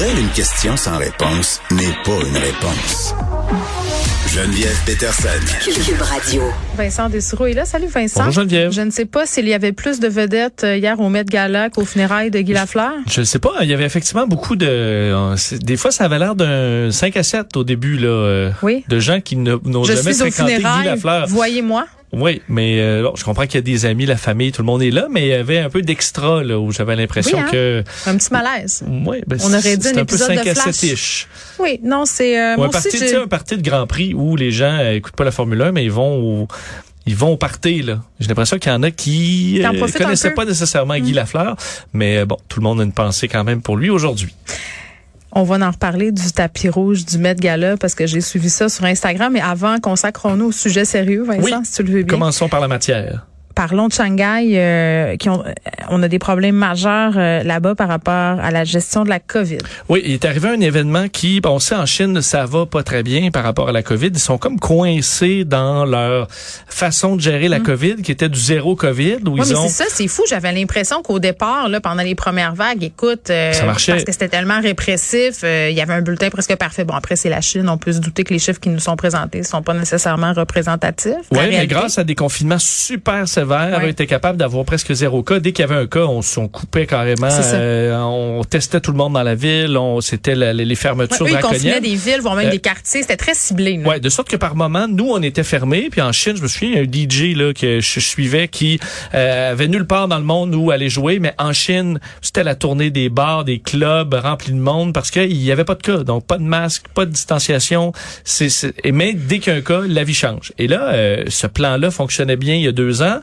Pour 0.00 0.08
elle, 0.08 0.18
une 0.18 0.30
question 0.30 0.78
sans 0.78 0.96
réponse 0.96 1.60
n'est 1.70 1.92
pas 2.04 2.12
une 2.26 2.36
réponse. 2.38 3.14
Geneviève 4.32 4.74
Peterson. 4.86 5.28
Cube 5.62 6.00
Radio. 6.00 6.42
Vincent 6.74 7.10
Dessureau 7.10 7.44
est 7.44 7.52
là. 7.52 7.66
Salut 7.66 7.88
Vincent. 7.88 8.24
Bonjour 8.24 8.44
Geneviève. 8.44 8.72
Je 8.72 8.80
ne 8.80 8.90
sais 8.90 9.04
pas 9.04 9.26
s'il 9.26 9.46
y 9.46 9.52
avait 9.52 9.72
plus 9.72 10.00
de 10.00 10.08
vedettes 10.08 10.64
euh, 10.64 10.76
hier 10.78 10.98
au 11.00 11.10
Met 11.10 11.24
Gala 11.24 11.68
qu'au 11.68 11.84
funérailles 11.84 12.30
de 12.30 12.40
Guy 12.40 12.54
Lafleur. 12.54 12.92
Je 13.10 13.20
ne 13.20 13.24
sais 13.26 13.38
pas. 13.40 13.50
Il 13.60 13.68
y 13.68 13.74
avait 13.74 13.84
effectivement 13.84 14.26
beaucoup 14.26 14.56
de. 14.56 14.66
euh, 14.66 15.36
Des 15.60 15.76
fois, 15.76 15.90
ça 15.90 16.04
avait 16.04 16.18
l'air 16.18 16.34
d'un 16.34 16.90
5 16.90 17.18
à 17.18 17.22
7 17.22 17.54
au 17.58 17.64
début, 17.64 17.98
là. 17.98 18.08
euh, 18.08 18.50
Oui. 18.62 18.84
De 18.88 19.00
gens 19.00 19.20
qui 19.20 19.36
ne- 19.36 19.56
n'ont 19.64 19.84
Je 19.84 19.92
jamais 19.92 20.14
suis 20.14 20.22
au 20.22 20.30
fréquenté 20.30 20.52
Guy 20.54 20.60
funérailles. 20.62 20.84
Lafleur. 20.86 21.26
Voyez-moi. 21.28 21.84
Oui, 22.12 22.42
mais 22.48 22.80
euh, 22.80 23.02
bon, 23.02 23.12
je 23.16 23.22
comprends 23.24 23.44
qu'il 23.44 23.54
y 23.54 23.58
a 23.58 23.62
des 23.62 23.86
amis, 23.86 24.04
la 24.04 24.16
famille, 24.16 24.50
tout 24.50 24.62
le 24.62 24.66
monde 24.66 24.82
est 24.82 24.90
là, 24.90 25.06
mais 25.10 25.22
il 25.22 25.28
y 25.28 25.32
avait 25.32 25.58
un 25.58 25.70
peu 25.70 25.80
d'extra, 25.80 26.42
là, 26.42 26.58
où 26.58 26.72
j'avais 26.72 26.96
l'impression 26.96 27.38
Oui, 27.38 27.44
hein? 27.44 27.50
que. 27.52 27.84
Un 28.06 28.16
petit 28.16 28.32
malaise. 28.32 28.82
Ouais, 29.06 29.22
ben, 29.26 29.38
On 29.44 29.54
aurait 29.54 29.76
dit 29.76 29.88
un 29.88 29.94
peu 29.94 30.00
épisode 30.00 30.34
5 30.34 30.44
de 30.44 30.50
à 30.50 30.54
Flash. 30.54 30.74
7-ish. 30.74 31.26
Oui, 31.60 31.80
non, 31.84 32.04
c'est 32.06 32.38
euh, 32.38 32.54
Ou 32.54 32.58
moi 32.58 32.66
un 32.66 32.70
parti, 32.70 33.14
un 33.14 33.28
parti 33.28 33.56
de 33.56 33.62
Grand 33.62 33.86
Prix 33.86 34.14
où 34.14 34.34
les 34.34 34.50
gens 34.50 34.78
euh, 34.80 34.94
écoutent 34.94 35.16
pas 35.16 35.24
la 35.24 35.30
Formule 35.30 35.62
1, 35.62 35.72
mais 35.72 35.84
ils 35.84 35.92
vont 35.92 36.18
au, 36.18 36.48
ils 37.06 37.16
vont 37.16 37.36
party, 37.36 37.82
là. 37.82 38.00
J'ai 38.20 38.28
l'impression 38.28 38.58
qu'il 38.58 38.70
y 38.70 38.74
en 38.74 38.82
a 38.82 38.90
qui 38.90 39.62
en 39.64 39.74
euh, 39.74 39.86
connaissaient 39.88 40.30
peu. 40.30 40.36
pas 40.36 40.44
nécessairement 40.44 40.98
Guy 40.98 41.12
Lafleur, 41.12 41.56
mais 41.92 42.18
euh, 42.18 42.26
bon, 42.26 42.36
tout 42.48 42.60
le 42.60 42.64
monde 42.64 42.80
a 42.80 42.84
une 42.84 42.92
pensée 42.92 43.26
quand 43.26 43.42
même 43.42 43.62
pour 43.62 43.76
lui 43.76 43.90
aujourd'hui. 43.90 44.34
On 45.32 45.44
va 45.44 45.64
en 45.64 45.70
reparler 45.70 46.10
du 46.12 46.32
tapis 46.32 46.68
rouge 46.68 47.04
du 47.04 47.18
Met 47.18 47.36
Gala 47.36 47.76
parce 47.76 47.94
que 47.94 48.06
j'ai 48.06 48.20
suivi 48.20 48.50
ça 48.50 48.68
sur 48.68 48.84
Instagram. 48.84 49.32
Mais 49.32 49.40
avant, 49.40 49.78
consacrons-nous 49.78 50.46
au 50.46 50.52
sujet 50.52 50.84
sérieux, 50.84 51.22
Vincent, 51.22 51.42
Oui. 51.42 51.52
si 51.64 51.72
tu 51.74 51.82
le 51.84 51.92
veux 51.92 52.02
bien. 52.02 52.16
Commençons 52.16 52.48
par 52.48 52.60
la 52.60 52.68
matière. 52.68 53.26
Parlons 53.54 53.88
de 53.88 53.92
Shanghai, 53.92 54.52
euh, 54.54 55.16
qui 55.16 55.28
ont, 55.28 55.42
on 55.88 56.02
a 56.02 56.08
des 56.08 56.18
problèmes 56.18 56.54
majeurs 56.54 57.14
euh, 57.16 57.42
là-bas 57.42 57.74
par 57.74 57.88
rapport 57.88 58.12
à 58.40 58.50
la 58.50 58.64
gestion 58.64 59.04
de 59.04 59.08
la 59.08 59.18
COVID. 59.18 59.58
Oui, 59.88 60.02
il 60.04 60.12
est 60.12 60.24
arrivé 60.24 60.48
un 60.48 60.60
événement 60.60 61.08
qui, 61.08 61.40
bon, 61.40 61.50
on 61.50 61.58
sait 61.58 61.74
en 61.74 61.84
Chine, 61.86 62.22
ça 62.22 62.46
va 62.46 62.64
pas 62.66 62.82
très 62.82 63.02
bien 63.02 63.30
par 63.30 63.42
rapport 63.42 63.68
à 63.68 63.72
la 63.72 63.82
COVID. 63.82 64.08
Ils 64.08 64.18
sont 64.18 64.38
comme 64.38 64.58
coincés 64.60 65.44
dans 65.44 65.84
leur 65.84 66.28
façon 66.30 67.16
de 67.16 67.20
gérer 67.20 67.48
la 67.48 67.60
COVID, 67.60 67.96
qui 68.02 68.12
était 68.12 68.28
du 68.28 68.38
zéro 68.38 68.76
COVID, 68.76 69.18
où 69.26 69.30
Oui, 69.32 69.40
ils 69.44 69.52
mais 69.52 69.58
ont... 69.58 69.62
c'est 69.68 69.84
ça, 69.84 69.84
c'est 69.88 70.08
fou. 70.08 70.22
J'avais 70.28 70.52
l'impression 70.52 71.02
qu'au 71.02 71.18
départ, 71.18 71.68
là, 71.68 71.80
pendant 71.80 72.02
les 72.02 72.14
premières 72.14 72.54
vagues, 72.54 72.84
écoute, 72.84 73.30
euh, 73.30 73.52
Ça 73.52 73.64
marchait. 73.64 73.92
parce 73.92 74.04
que 74.04 74.12
c'était 74.12 74.28
tellement 74.28 74.60
répressif, 74.60 75.40
euh, 75.44 75.68
il 75.70 75.76
y 75.76 75.80
avait 75.80 75.94
un 75.94 76.02
bulletin 76.02 76.30
presque 76.30 76.54
parfait. 76.56 76.84
Bon, 76.84 76.94
après, 76.94 77.16
c'est 77.16 77.28
la 77.30 77.40
Chine. 77.40 77.68
On 77.68 77.78
peut 77.78 77.92
se 77.92 77.98
douter 77.98 78.24
que 78.24 78.32
les 78.32 78.38
chiffres 78.38 78.60
qui 78.60 78.68
nous 78.68 78.78
sont 78.78 78.96
présentés 78.96 79.42
sont 79.42 79.62
pas 79.62 79.74
nécessairement 79.74 80.32
représentatifs. 80.32 81.14
Oui, 81.32 81.40
mais 81.50 81.66
grâce 81.66 81.98
à 81.98 82.04
des 82.04 82.14
confinements 82.14 82.58
super 82.58 83.28
sévères, 83.40 83.78
Ouais. 83.78 83.84
on 83.84 83.88
était 83.88 84.06
capable 84.06 84.38
d'avoir 84.38 84.64
presque 84.64 84.92
zéro 84.92 85.22
cas. 85.22 85.38
Dès 85.40 85.52
qu'il 85.52 85.62
y 85.64 85.68
avait 85.70 85.80
un 85.80 85.86
cas, 85.86 86.00
on 86.04 86.22
s'en 86.22 86.48
coupait 86.48 86.86
carrément. 86.86 87.28
Euh, 87.54 87.96
on 88.00 88.42
testait 88.44 88.80
tout 88.80 88.90
le 88.92 88.96
monde 88.98 89.14
dans 89.14 89.22
la 89.22 89.34
ville. 89.34 89.76
On, 89.76 90.00
c'était 90.00 90.34
les 90.34 90.64
Ouais, 90.64 90.74
fermetures 90.74 91.26
eux, 91.26 91.30
ils 91.30 91.80
des 91.80 91.94
villes, 91.96 92.20
voire 92.20 92.34
même 92.36 92.48
Euh, 92.48 92.50
des 92.50 92.58
quartiers. 92.58 93.02
C'était 93.02 93.16
très 93.16 93.34
ciblé. 93.34 93.76
là. 93.76 93.88
Ouais, 93.88 94.00
de 94.00 94.08
sorte 94.08 94.28
que 94.28 94.36
par 94.36 94.54
moment, 94.56 94.86
nous, 94.88 95.08
on 95.10 95.22
était 95.22 95.42
fermés. 95.44 95.88
Puis 95.90 96.00
en 96.00 96.12
Chine, 96.12 96.36
je 96.36 96.42
me 96.42 96.48
souviens, 96.48 96.70
il 96.70 96.74
y 96.76 96.78
a 96.78 96.82
un 96.82 96.84
DJ 97.32 97.34
là 97.36 97.52
que 97.52 97.80
je 97.80 98.00
suivais 98.00 98.48
qui 98.48 98.78
euh, 99.14 99.52
avait 99.52 99.68
nulle 99.68 99.86
part 99.86 100.08
dans 100.08 100.18
le 100.18 100.24
monde 100.24 100.54
où 100.54 100.70
aller 100.70 100.88
jouer, 100.88 101.18
mais 101.18 101.32
en 101.38 101.52
Chine, 101.52 102.00
c'était 102.22 102.44
la 102.44 102.54
tournée 102.54 102.90
des 102.90 103.08
bars, 103.08 103.44
des 103.44 103.58
clubs 103.58 104.12
remplis 104.14 104.52
de 104.52 104.58
monde 104.58 104.92
parce 104.92 105.10
qu'il 105.10 105.32
y 105.42 105.52
avait 105.52 105.64
pas 105.64 105.74
de 105.74 105.82
cas, 105.82 105.98
donc 105.98 106.26
pas 106.26 106.38
de 106.38 106.42
masque, 106.42 106.84
pas 106.94 107.04
de 107.06 107.10
distanciation. 107.10 107.92
C'est, 108.24 108.48
c'est- 108.48 108.74
et 108.84 108.92
mais 108.92 109.12
dès 109.14 109.38
qu'il 109.38 109.52
y 109.52 109.56
a 109.56 109.58
un 109.58 109.62
cas, 109.62 109.80
la 109.86 110.04
vie 110.04 110.14
change. 110.14 110.52
Et 110.58 110.66
là, 110.68 110.92
euh, 110.92 111.24
ce 111.28 111.46
plan-là 111.46 111.90
fonctionnait 111.90 112.36
bien 112.36 112.54
il 112.54 112.62
y 112.62 112.68
a 112.68 112.72
deux 112.72 113.02
ans. 113.02 113.20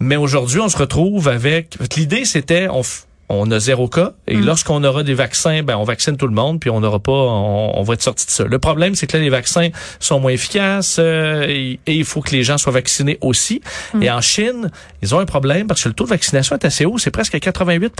Mais 0.00 0.16
aujourd'hui, 0.16 0.60
on 0.60 0.68
se 0.68 0.76
retrouve 0.76 1.28
avec. 1.28 1.76
L'idée, 1.96 2.24
c'était, 2.24 2.68
on, 2.68 2.82
on 3.30 3.50
a 3.50 3.58
zéro 3.58 3.88
cas, 3.88 4.12
et 4.28 4.36
Mm. 4.36 4.44
lorsqu'on 4.44 4.82
aura 4.84 5.02
des 5.02 5.14
vaccins, 5.14 5.62
ben 5.62 5.76
on 5.76 5.84
vaccine 5.84 6.16
tout 6.16 6.26
le 6.26 6.34
monde, 6.34 6.60
puis 6.60 6.68
on 6.70 6.80
n'aura 6.80 6.98
pas, 6.98 7.12
on, 7.12 7.78
on 7.78 7.82
va 7.82 7.94
être 7.94 8.02
sorti 8.02 8.26
de 8.26 8.30
ça. 8.30 8.44
Le 8.44 8.58
problème, 8.58 8.94
c'est 8.94 9.06
que 9.06 9.16
là, 9.16 9.22
les 9.22 9.30
vaccins 9.30 9.68
sont 10.00 10.20
moins 10.20 10.32
efficaces, 10.32 10.96
euh, 10.98 11.44
et, 11.48 11.78
et 11.86 11.94
il 11.94 12.04
faut 12.04 12.20
que 12.20 12.30
les 12.32 12.42
gens 12.42 12.58
soient 12.58 12.72
vaccinés 12.72 13.18
aussi. 13.20 13.60
Mm. 13.94 14.02
Et 14.02 14.10
en 14.10 14.20
Chine, 14.20 14.70
ils 15.02 15.14
ont 15.14 15.18
un 15.20 15.26
problème 15.26 15.66
parce 15.66 15.82
que 15.82 15.88
le 15.88 15.94
taux 15.94 16.04
de 16.04 16.10
vaccination 16.10 16.56
est 16.56 16.64
assez 16.64 16.84
haut, 16.84 16.98
c'est 16.98 17.10
presque 17.10 17.38
88 17.38 17.94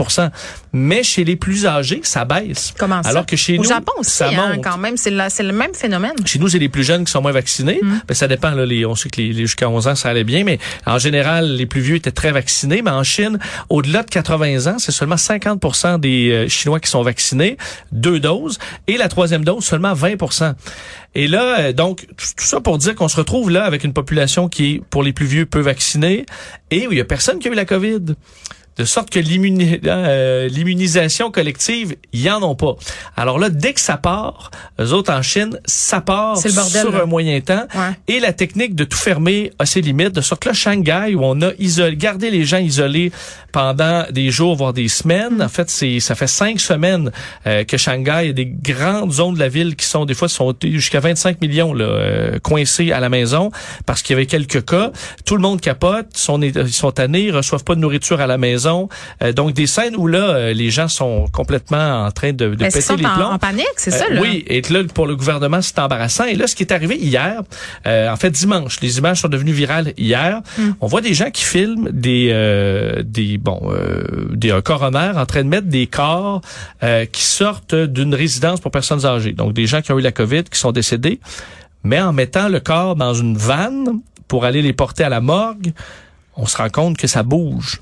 Mais 0.73 1.03
chez 1.03 1.25
les 1.25 1.37
plus 1.37 1.67
âgés, 1.67 2.01
ça 2.03 2.25
baisse. 2.25 2.75
Comment 2.79 3.03
ça? 3.03 3.09
Alors 3.11 3.27
que 3.27 3.37
chez 3.37 3.59
Au 3.59 3.63
nous, 3.63 3.69
Japon 3.69 3.93
aussi, 3.99 4.11
ça 4.11 4.29
hein, 4.29 4.55
monte. 4.55 4.65
quand 4.65 4.79
même. 4.79 4.97
C'est 4.97 5.11
le 5.11 5.53
même 5.53 5.75
phénomène. 5.75 6.13
Chez 6.25 6.39
nous, 6.39 6.49
c'est 6.49 6.59
les 6.59 6.69
plus 6.69 6.85
jeunes 6.85 7.05
qui 7.05 7.13
sont 7.13 7.23
moins 7.23 7.33
vaccinés. 7.33 7.81
Mm. 7.83 8.01
Ben, 8.09 8.15
ça 8.15 8.29
dépend. 8.29 8.51
Là, 8.51 8.67
les, 8.67 8.85
on 8.85 8.95
sait 8.95 9.09
que 9.11 9.21
les, 9.21 9.33
les 9.33 9.43
jusqu'à 9.43 9.69
11 9.69 9.89
ans, 9.89 9.95
ça 9.95 10.09
allait 10.11 10.25
bien, 10.25 10.45
mais 10.45 10.59
en 10.87 10.99
général, 10.99 11.55
les 11.57 11.67
plus 11.67 11.81
vieux 11.81 11.97
étaient 11.97 12.11
très 12.11 12.33
vaccinés. 12.33 12.83
Mais 12.83 12.91
en 12.91 13.05
Chine, 13.05 13.39
au-delà 13.69 14.03
de 14.03 14.11
80 14.11 14.67
ans, 14.73 14.79
c'est 14.79 14.93
seulement 14.93 15.17
50% 15.21 16.01
des 16.01 16.31
euh, 16.31 16.49
Chinois 16.49 16.81
qui 16.81 16.89
sont 16.91 17.03
vaccinés, 17.03 17.57
deux 17.93 18.21
doses, 18.21 18.59
et 18.87 18.97
la 18.97 19.09
troisième 19.09 19.45
dose, 19.45 19.65
seulement 19.65 19.93
20% 19.95 20.55
Et 21.15 21.29
là, 21.29 21.61
euh, 21.61 21.73
donc, 21.73 22.07
tout 22.17 22.45
ça 22.45 22.61
pour 22.61 22.79
dire 22.79 22.95
qu'on 22.95 23.09
se 23.09 23.17
retrouve 23.17 23.51
là 23.51 23.65
avec 23.65 23.85
une 23.85 23.93
population 23.93 24.49
qui 24.49 24.75
est, 24.75 24.83
pour 24.91 25.03
les 25.03 25.13
plus 25.13 25.27
vieux, 25.27 25.47
peu 25.47 25.61
vaccinée, 25.61 26.27
et 26.71 26.87
où 26.87 26.93
il 26.93 26.99
y 26.99 27.01
a 27.01 27.05
personne 27.05 27.39
qui 27.39 27.49
a 27.49 27.53
eu 27.53 27.55
la 27.55 27.65
COVID. 27.65 28.15
De 28.81 28.87
sorte 28.87 29.11
que 29.11 29.19
euh, 29.21 30.49
l'immunisation 30.49 31.31
collective, 31.31 31.97
ils 32.15 32.31
en 32.31 32.43
ont 32.43 32.55
pas. 32.55 32.77
Alors 33.15 33.39
là, 33.39 33.51
dès 33.51 33.75
que 33.75 33.81
ça 33.81 33.99
part, 33.99 34.51
eux 34.81 34.93
autres 34.93 35.13
en 35.13 35.21
Chine, 35.21 35.59
ça 35.67 36.01
part 36.01 36.39
C'est 36.39 36.49
le 36.49 36.55
bordel, 36.55 36.81
sur 36.81 36.93
là. 36.93 37.03
un 37.03 37.05
moyen 37.05 37.41
temps. 37.41 37.67
Ouais. 37.75 37.91
Et 38.09 38.21
la 38.21 38.33
technique 38.33 38.75
de 38.75 38.85
tout 38.85 38.97
fermer 38.97 39.53
a 39.59 39.67
ses 39.67 39.83
limites. 39.83 40.13
De 40.13 40.23
sorte 40.23 40.43
que 40.43 40.49
là, 40.49 40.55
Shanghai, 40.55 41.15
où 41.15 41.21
on 41.25 41.43
a 41.43 41.51
isolé, 41.59 41.95
gardé 41.95 42.31
les 42.31 42.45
gens 42.45 42.57
isolés 42.57 43.13
pendant 43.53 44.05
des 44.11 44.31
jours, 44.31 44.57
voire 44.57 44.73
des 44.73 44.89
semaines. 44.89 45.43
En 45.43 45.49
fait, 45.49 45.71
c'est 45.71 46.01
ça 46.01 46.15
fait 46.15 46.27
cinq 46.27 46.61
semaines 46.61 47.11
euh, 47.47 47.65
que 47.65 47.77
Shanghai, 47.77 48.31
a 48.31 48.33
des 48.33 48.47
grandes 48.47 49.13
zones 49.13 49.35
de 49.35 49.41
la 49.41 49.49
ville 49.49 49.77
qui 49.77 49.87
sont 49.87 50.05
des 50.05 50.15
fois 50.15 50.29
sont 50.29 50.55
jusqu'à 50.63 51.01
25 51.01 51.41
millions 51.41 51.73
là, 51.73 51.85
euh, 51.85 52.39
coincés 52.39 52.93
à 52.93 53.01
la 53.01 53.09
maison 53.09 53.51
parce 53.87 54.03
qu'il 54.03 54.15
y 54.15 54.17
avait 54.17 54.27
quelques 54.27 54.65
cas. 54.65 54.91
Tout 55.25 55.37
le 55.37 55.43
monde 55.43 55.61
capote, 55.61 56.07
sont, 56.17 56.41
ils 56.41 56.73
sont 56.73 56.91
tannés, 56.93 57.23
ils 57.23 57.37
reçoivent 57.37 57.65
pas 57.65 57.75
de 57.75 57.81
nourriture 57.81 58.21
à 58.21 58.27
la 58.27 58.39
maison. 58.39 58.89
Euh, 59.23 59.33
donc 59.33 59.53
des 59.53 59.67
scènes 59.67 59.97
où 59.97 60.07
là, 60.07 60.19
euh, 60.19 60.53
les 60.53 60.71
gens 60.71 60.89
sont 60.89 61.27
complètement 61.33 62.05
en 62.07 62.11
train 62.11 62.33
de, 62.33 62.47
de 62.49 62.53
ils 62.53 62.59
péter 62.59 62.81
sont 62.81 62.97
les 62.97 63.07
en, 63.07 63.15
plombs. 63.15 63.31
en 63.31 63.39
panique, 63.39 63.67
c'est 63.77 63.91
ça, 63.91 64.07
Euh, 64.11 64.15
là. 64.15 64.21
Oui, 64.21 64.45
et 64.47 64.61
là, 64.71 64.83
pour 64.95 65.07
le 65.07 65.17
gouvernement, 65.17 65.61
c'est 65.63 65.79
embarrassant. 65.79 66.25
Et 66.25 66.35
là, 66.35 66.47
ce 66.47 66.55
qui 66.55 66.63
est 66.63 66.73
arrivé 66.73 66.97
hier, 66.97 67.43
euh, 67.87 68.09
en 68.11 68.17
fait, 68.17 68.31
dimanche, 68.31 68.81
les 68.81 68.99
images 68.99 69.21
sont 69.21 69.29
devenues 69.29 69.53
virales 69.53 69.93
hier. 69.97 70.41
Hmm. 70.59 70.71
On 70.81 70.87
voit 70.87 71.01
des 71.01 71.15
gens 71.15 71.31
qui 71.31 71.45
filment 71.45 71.89
des, 71.91 72.31
euh, 72.33 73.03
des 73.05 73.39
bon, 73.41 73.61
euh, 73.73 74.29
des 74.33 74.51
un 74.51 74.61
coroner 74.61 75.13
en 75.17 75.27
train 75.27 75.43
de 75.43 75.49
mettre 75.49 75.69
des 75.69 75.87
corps 75.87 76.43
euh, 76.83 77.07
qui 77.07 77.23
sortent 77.23 77.75
d'une 77.75 78.15
résidence 78.15 78.61
pour 78.61 78.71
personnes 78.71 79.07
âgées. 79.07 79.33
Donc, 79.33 79.53
des 79.53 79.67
gens 79.67 79.81
qui 79.81 79.93
ont 79.93 79.99
eu 79.99 80.03
la 80.03 80.13
COVID, 80.13 80.45
qui 80.45 80.59
sont 80.59 80.73
décédés, 80.73 81.21
mais 81.83 82.01
en 82.01 82.13
mettant 82.13 82.49
le 82.49 82.61
corps 82.61 82.97
dans 82.97 83.15
une 83.15 83.37
vanne 83.37 84.01
pour 84.29 84.45
aller 84.45 84.63
les 84.63 84.73
porter 84.73 85.05
à 85.05 85.09
la 85.09 85.21
morgue, 85.21 85.73
on 86.37 86.47
se 86.47 86.57
rend 86.57 86.69
compte 86.69 86.97
que 86.97 87.07
ça 87.07 87.23
bouge. 87.23 87.81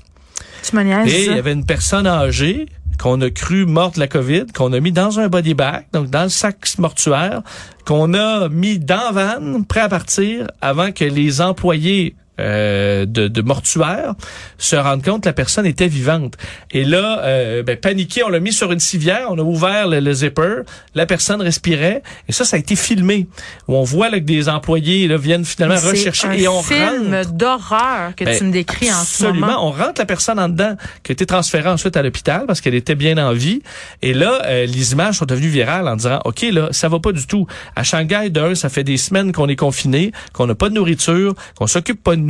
Tu 0.63 0.77
Et 1.07 1.25
il 1.25 1.35
y 1.35 1.37
avait 1.37 1.53
une 1.53 1.65
personne 1.65 2.07
âgée 2.07 2.67
qu'on 2.97 3.21
a 3.21 3.29
cru 3.29 3.65
morte 3.65 3.95
de 3.95 4.01
la 4.01 4.07
COVID, 4.07 4.47
qu'on 4.53 4.73
a 4.73 4.79
mis 4.79 4.91
dans 4.91 5.19
un 5.19 5.29
body 5.29 5.53
bag, 5.53 5.85
donc 5.93 6.09
dans 6.09 6.23
le 6.23 6.29
sac 6.29 6.57
mortuaire, 6.77 7.41
qu'on 7.85 8.13
a 8.13 8.49
mis 8.49 8.77
dans 8.77 9.13
la 9.13 9.39
van, 9.39 9.63
prêt 9.63 9.79
à 9.79 9.89
partir, 9.89 10.47
avant 10.61 10.91
que 10.91 11.05
les 11.05 11.39
employés 11.39 12.15
euh, 12.39 13.05
de, 13.05 13.27
de 13.27 13.41
mortuaire 13.41 14.13
se 14.57 14.75
rendent 14.75 15.03
compte 15.03 15.23
que 15.23 15.29
la 15.29 15.33
personne 15.33 15.65
était 15.65 15.87
vivante. 15.87 16.35
Et 16.71 16.83
là, 16.83 17.19
euh, 17.23 17.63
ben, 17.63 17.77
paniqué, 17.77 18.23
on 18.23 18.29
l'a 18.29 18.39
mis 18.39 18.53
sur 18.53 18.71
une 18.71 18.79
civière, 18.79 19.27
on 19.29 19.37
a 19.37 19.41
ouvert 19.41 19.87
le, 19.87 19.99
le 19.99 20.13
zipper, 20.13 20.61
la 20.95 21.05
personne 21.05 21.41
respirait, 21.41 22.01
et 22.27 22.31
ça, 22.31 22.45
ça 22.45 22.55
a 22.55 22.59
été 22.59 22.75
filmé, 22.75 23.27
où 23.67 23.75
on 23.75 23.83
voit 23.83 24.09
là, 24.09 24.19
que 24.19 24.25
des 24.25 24.49
employés 24.49 25.07
là, 25.07 25.17
viennent 25.17 25.45
finalement 25.45 25.75
rechercher, 25.79 26.27
un 26.27 26.31
et 26.31 26.47
on 26.47 26.61
film 26.63 27.13
rentre. 27.13 27.31
d'horreur 27.33 28.15
que 28.15 28.23
Ben, 28.25 28.37
tu 28.37 28.43
me 28.45 28.51
décris 28.51 28.89
en 28.91 29.03
ce 29.03 29.23
Absolument. 29.25 29.47
moment. 29.47 29.67
On 29.67 29.71
rentre 29.71 29.99
la 29.99 30.05
personne 30.05 30.39
en 30.39 30.49
dedans, 30.49 30.75
qui 31.03 31.11
a 31.11 31.13
été 31.13 31.25
transférée 31.25 31.69
ensuite 31.69 31.97
à 31.97 32.01
l'hôpital 32.01 32.45
parce 32.47 32.61
qu'elle 32.61 32.75
était 32.75 32.95
bien 32.95 33.17
en 33.17 33.33
vie. 33.33 33.61
Et 34.01 34.13
là, 34.13 34.41
euh, 34.45 34.65
les 34.65 34.91
images 34.93 35.17
sont 35.19 35.25
devenues 35.25 35.47
virales 35.49 35.87
en 35.87 35.95
disant, 35.95 36.19
OK, 36.25 36.41
là, 36.51 36.69
ça 36.71 36.87
va 36.89 36.99
pas 36.99 37.11
du 37.11 37.25
tout. 37.27 37.47
À 37.75 37.83
Shanghai, 37.83 38.29
d'un, 38.29 38.55
ça 38.55 38.69
fait 38.69 38.83
des 38.83 38.97
semaines 38.97 39.31
qu'on 39.31 39.47
est 39.47 39.55
confiné, 39.55 40.11
qu'on 40.33 40.47
n'a 40.47 40.55
pas 40.55 40.69
de 40.69 40.75
nourriture, 40.75 41.33
qu'on 41.55 41.67
s'occupe 41.67 42.03
pas 42.03 42.15
de 42.15 42.21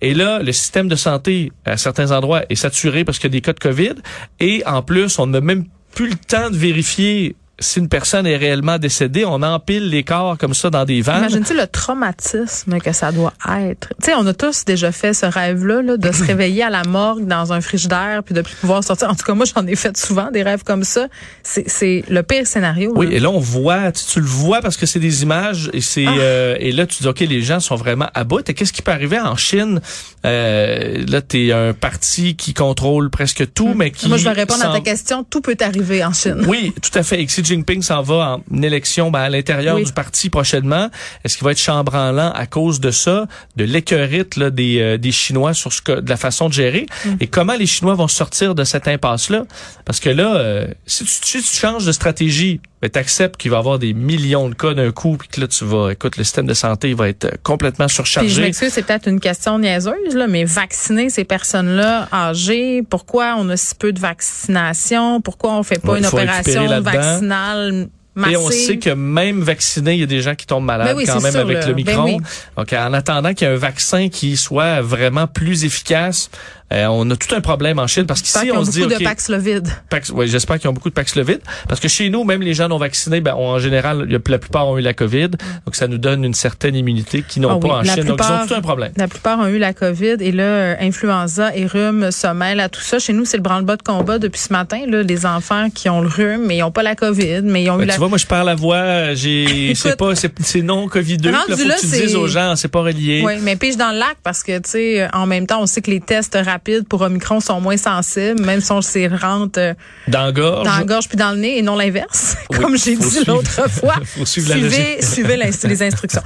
Et 0.00 0.14
là, 0.14 0.40
le 0.42 0.52
système 0.52 0.88
de 0.88 0.96
santé, 0.96 1.52
à 1.64 1.76
certains 1.76 2.12
endroits, 2.12 2.42
est 2.48 2.54
saturé 2.54 3.04
parce 3.04 3.18
qu'il 3.18 3.28
y 3.30 3.32
a 3.32 3.36
des 3.36 3.40
cas 3.40 3.52
de 3.52 3.60
COVID. 3.60 3.94
Et 4.40 4.62
en 4.66 4.82
plus, 4.82 5.18
on 5.18 5.26
n'a 5.26 5.40
même 5.40 5.64
plus 5.94 6.10
le 6.10 6.16
temps 6.16 6.50
de 6.50 6.56
vérifier 6.56 7.36
si 7.60 7.80
une 7.80 7.88
personne 7.88 8.26
est 8.26 8.36
réellement 8.36 8.78
décédée, 8.78 9.24
on 9.24 9.42
empile 9.42 9.88
les 9.88 10.04
corps 10.04 10.38
comme 10.38 10.54
ça 10.54 10.70
dans 10.70 10.84
des 10.84 11.00
vannes. 11.00 11.18
Imagine-tu 11.18 11.56
le 11.56 11.66
traumatisme 11.66 12.78
que 12.78 12.92
ça 12.92 13.10
doit 13.10 13.32
être? 13.48 13.88
Tu 14.00 14.06
sais, 14.06 14.14
on 14.14 14.26
a 14.26 14.32
tous 14.32 14.64
déjà 14.64 14.92
fait 14.92 15.12
ce 15.12 15.26
rêve-là, 15.26 15.82
là, 15.82 15.96
de 15.96 16.12
se 16.12 16.22
réveiller 16.26 16.62
à 16.62 16.70
la 16.70 16.84
morgue 16.84 17.26
dans 17.26 17.52
un 17.52 17.60
frigidaire 17.60 18.22
puis 18.22 18.34
de 18.34 18.42
plus 18.42 18.54
pouvoir 18.54 18.84
sortir. 18.84 19.10
En 19.10 19.14
tout 19.14 19.24
cas, 19.24 19.34
moi, 19.34 19.44
j'en 19.44 19.66
ai 19.66 19.74
fait 19.74 19.96
souvent 19.96 20.30
des 20.30 20.42
rêves 20.42 20.62
comme 20.62 20.84
ça. 20.84 21.08
C'est 21.42 22.04
le 22.08 22.22
pire 22.22 22.46
scénario. 22.46 22.92
Oui, 22.94 23.08
et 23.10 23.18
là, 23.18 23.30
on 23.30 23.40
voit, 23.40 23.90
tu, 23.92 24.20
le 24.20 24.26
vois 24.26 24.60
parce 24.60 24.76
que 24.76 24.86
c'est 24.86 25.00
des 25.00 25.22
images 25.22 25.70
et 25.72 25.80
c'est, 25.80 26.06
ah. 26.06 26.16
euh, 26.18 26.56
et 26.60 26.70
là, 26.70 26.86
tu 26.86 27.02
dis, 27.02 27.08
OK, 27.08 27.20
les 27.20 27.42
gens 27.42 27.58
sont 27.58 27.76
vraiment 27.76 28.08
à 28.14 28.22
bout. 28.22 28.48
Et 28.48 28.54
qu'est-ce 28.54 28.72
qui 28.72 28.82
peut 28.82 28.92
arriver 28.92 29.18
en 29.18 29.36
Chine? 29.36 29.80
Euh, 30.24 31.04
là, 31.08 31.22
t'es 31.22 31.52
un 31.52 31.72
parti 31.72 32.36
qui 32.36 32.54
contrôle 32.54 33.10
presque 33.10 33.52
tout, 33.52 33.68
hmm. 33.68 33.76
mais 33.76 33.90
qui... 33.90 34.08
Moi, 34.08 34.16
je 34.16 34.24
vais 34.24 34.32
répondre 34.32 34.64
à 34.64 34.72
ta 34.72 34.80
question. 34.80 35.24
Tout 35.24 35.40
peut 35.40 35.56
arriver 35.60 36.04
en 36.04 36.12
Chine. 36.12 36.44
Oui, 36.46 36.72
tout 36.80 36.96
à 36.96 37.02
fait. 37.02 37.20
Jinping 37.48 37.82
s'en 37.82 38.02
va 38.02 38.40
en 38.52 38.62
élection 38.62 39.10
ben, 39.10 39.20
à 39.20 39.28
l'intérieur 39.28 39.76
du 39.76 39.92
parti 39.92 40.28
prochainement. 40.30 40.90
Est-ce 41.24 41.36
qu'il 41.36 41.44
va 41.44 41.52
être 41.52 41.58
chambranlant 41.58 42.30
à 42.32 42.46
cause 42.46 42.80
de 42.80 42.90
ça, 42.90 43.26
de 43.56 43.64
l'écœurite 43.64 44.38
des, 44.38 44.80
euh, 44.80 44.98
des 44.98 45.12
Chinois 45.12 45.54
sur 45.54 45.72
ce 45.72 45.80
que, 45.80 46.00
de 46.00 46.08
la 46.08 46.16
façon 46.16 46.48
de 46.48 46.54
gérer? 46.54 46.86
Mm. 47.04 47.10
Et 47.20 47.26
comment 47.26 47.54
les 47.54 47.66
Chinois 47.66 47.94
vont 47.94 48.08
sortir 48.08 48.54
de 48.54 48.64
cette 48.64 48.86
impasse-là? 48.86 49.44
Parce 49.84 50.00
que 50.00 50.10
là, 50.10 50.36
euh, 50.36 50.68
si, 50.86 51.04
tu, 51.04 51.42
tu 51.42 51.56
changes 51.56 51.86
de 51.86 51.92
stratégie, 51.92 52.60
ben, 52.80 52.90
acceptes 52.94 53.36
qu'il 53.36 53.50
va 53.50 53.56
y 53.56 53.60
avoir 53.60 53.78
des 53.78 53.92
millions 53.92 54.48
de 54.48 54.54
cas 54.54 54.74
d'un 54.74 54.92
coup, 54.92 55.16
puis 55.16 55.28
que 55.28 55.40
là, 55.40 55.48
tu 55.48 55.64
vas, 55.64 55.90
écoute, 55.90 56.16
le 56.16 56.24
système 56.24 56.46
de 56.46 56.54
santé 56.54 56.94
va 56.94 57.08
être 57.08 57.24
euh, 57.24 57.30
complètement 57.42 57.88
surchargé. 57.88 58.28
Puis 58.28 58.36
je 58.36 58.40
m'excuse, 58.40 58.72
c'est 58.72 58.86
peut-être 58.86 59.08
une 59.08 59.20
question 59.20 59.58
niaiseuse, 59.58 60.14
là, 60.14 60.26
mais 60.26 60.44
vacciner 60.44 61.10
ces 61.10 61.24
personnes-là 61.24 62.08
âgées, 62.12 62.82
pourquoi 62.88 63.34
on 63.38 63.48
a 63.48 63.56
si 63.56 63.74
peu 63.74 63.92
de 63.92 64.00
vaccination? 64.00 65.20
Pourquoi 65.20 65.54
on 65.54 65.62
fait 65.62 65.80
pas 65.80 65.98
une 65.98 66.06
opération 66.06 66.80
vaccinale 66.80 67.88
et 68.26 68.36
on 68.36 68.50
sait 68.50 68.78
que 68.78 68.90
même 68.90 69.40
vacciné, 69.40 69.94
il 69.94 70.00
y 70.00 70.02
a 70.02 70.06
des 70.06 70.22
gens 70.22 70.34
qui 70.34 70.46
tombent 70.46 70.64
malades 70.64 70.96
ben 70.96 71.06
quand 71.06 71.20
même 71.20 71.36
avec 71.36 71.66
le, 71.66 71.74
micron. 71.74 72.16
Ben 72.16 72.24
Donc, 72.56 72.72
en 72.72 72.92
attendant 72.92 73.34
qu'il 73.34 73.46
y 73.46 73.50
ait 73.50 73.54
un 73.54 73.58
vaccin 73.58 74.08
qui 74.08 74.36
soit 74.36 74.80
vraiment 74.80 75.26
plus 75.26 75.64
efficace, 75.64 76.30
euh, 76.70 76.86
on 76.86 77.10
a 77.10 77.16
tout 77.16 77.34
un 77.34 77.40
problème 77.40 77.78
en 77.78 77.86
Chine 77.86 78.04
parce 78.04 78.20
qu'ici 78.20 78.50
on 78.52 78.62
se 78.62 78.70
dit 78.70 78.80
beaucoup 78.82 78.98
de 78.98 79.04
Paxlovid. 79.04 79.68
Pax, 79.88 80.10
oui, 80.10 80.28
j'espère 80.28 80.58
qu'ils 80.58 80.68
ont 80.68 80.74
beaucoup 80.74 80.90
de 80.90 80.94
Paxlovid 80.94 81.40
parce 81.66 81.80
que 81.80 81.88
chez 81.88 82.10
nous 82.10 82.24
même 82.24 82.42
les 82.42 82.52
gens 82.52 82.68
non 82.68 82.76
vaccinés 82.76 83.22
ben 83.22 83.34
en 83.34 83.58
général 83.58 84.06
la 84.06 84.38
plupart 84.38 84.68
ont 84.68 84.76
eu 84.76 84.82
la 84.82 84.92
Covid. 84.92 85.30
Donc 85.64 85.74
ça 85.76 85.88
nous 85.88 85.96
donne 85.96 86.24
une 86.24 86.34
certaine 86.34 86.74
immunité 86.74 87.22
qu'ils 87.26 87.40
n'ont 87.40 87.56
ah 87.56 87.58
pas 87.58 87.74
en 87.76 87.84
Chine. 87.84 88.04
donc 88.04 88.20
ils 88.22 88.32
ont 88.32 88.46
tout 88.46 88.54
un 88.54 88.60
problème. 88.60 88.92
La 88.96 89.08
plupart 89.08 89.38
ont 89.38 89.46
eu 89.46 89.56
la 89.56 89.72
Covid 89.72 90.16
et 90.20 90.30
là 90.30 90.42
euh, 90.42 90.74
influenza 90.80 91.56
et 91.56 91.66
rhume 91.66 92.10
se 92.10 92.26
mêlent 92.34 92.60
à 92.60 92.68
tout 92.68 92.82
ça. 92.82 92.98
Chez 92.98 93.14
nous 93.14 93.24
c'est 93.24 93.38
le 93.38 93.42
branle-bas 93.42 93.76
de 93.76 93.82
combat 93.82 94.18
depuis 94.18 94.40
ce 94.40 94.52
matin 94.52 94.82
là 94.86 95.02
les 95.02 95.24
enfants 95.24 95.70
qui 95.70 95.88
ont 95.88 96.02
le 96.02 96.08
rhume 96.08 96.44
mais 96.46 96.58
ils 96.58 96.62
ont 96.62 96.70
pas 96.70 96.82
la 96.82 96.96
Covid 96.96 97.42
mais 97.44 97.62
ils 97.62 97.70
ont 97.70 97.80
eu 97.80 97.86
la 97.86 97.94
Tu 97.94 97.98
vois 97.98 98.10
moi 98.10 98.18
je 98.18 98.26
parle 98.26 98.46
la 98.46 98.54
voix, 98.54 99.14
j'ai 99.14 99.72
c'est 99.74 99.96
pas 99.96 100.12
c'est 100.14 100.62
non 100.62 100.86
Covid 100.86 101.16
2 101.16 101.30
là, 101.30 101.44
faut 101.48 101.56
que 101.56 101.80
tu 101.80 101.86
dises 101.86 102.14
aux 102.14 102.28
gens 102.28 102.56
c'est 102.56 102.68
pas 102.68 102.82
relié. 102.82 103.22
Oui, 103.24 103.34
mais 103.40 103.56
pige 103.56 103.78
dans 103.78 103.90
le 103.90 103.98
lac 103.98 104.18
parce 104.22 104.42
que 104.42 104.58
tu 104.58 104.70
sais 104.70 105.08
en 105.14 105.24
même 105.24 105.46
temps 105.46 105.62
on 105.62 105.66
sait 105.66 105.80
que 105.80 105.90
les 105.90 106.00
tests 106.00 106.36
rapides 106.36 106.57
pour 106.88 107.02
Omicron 107.02 107.40
sont 107.40 107.60
moins 107.60 107.76
sensibles, 107.76 108.40
même 108.44 108.60
si 108.60 108.72
on 108.72 108.82
s'y 108.82 109.06
rentre 109.06 109.58
euh, 109.58 109.74
dans 110.06 110.24
la 110.24 110.32
gorge. 110.32 110.64
Dans 110.64 110.78
la 110.78 110.84
gorge 110.84 111.08
puis 111.08 111.16
dans 111.16 111.32
le 111.32 111.38
nez 111.38 111.58
et 111.58 111.62
non 111.62 111.76
l'inverse, 111.76 112.36
comme 112.54 112.76
j'ai 112.76 112.96
dit 112.96 113.24
l'autre 113.26 113.68
fois. 113.70 113.96
faut 114.04 114.24
suivre 114.24 114.52
suivez, 114.52 114.98
suivez 115.02 115.36
les 115.36 115.82
instructions. 115.82 116.22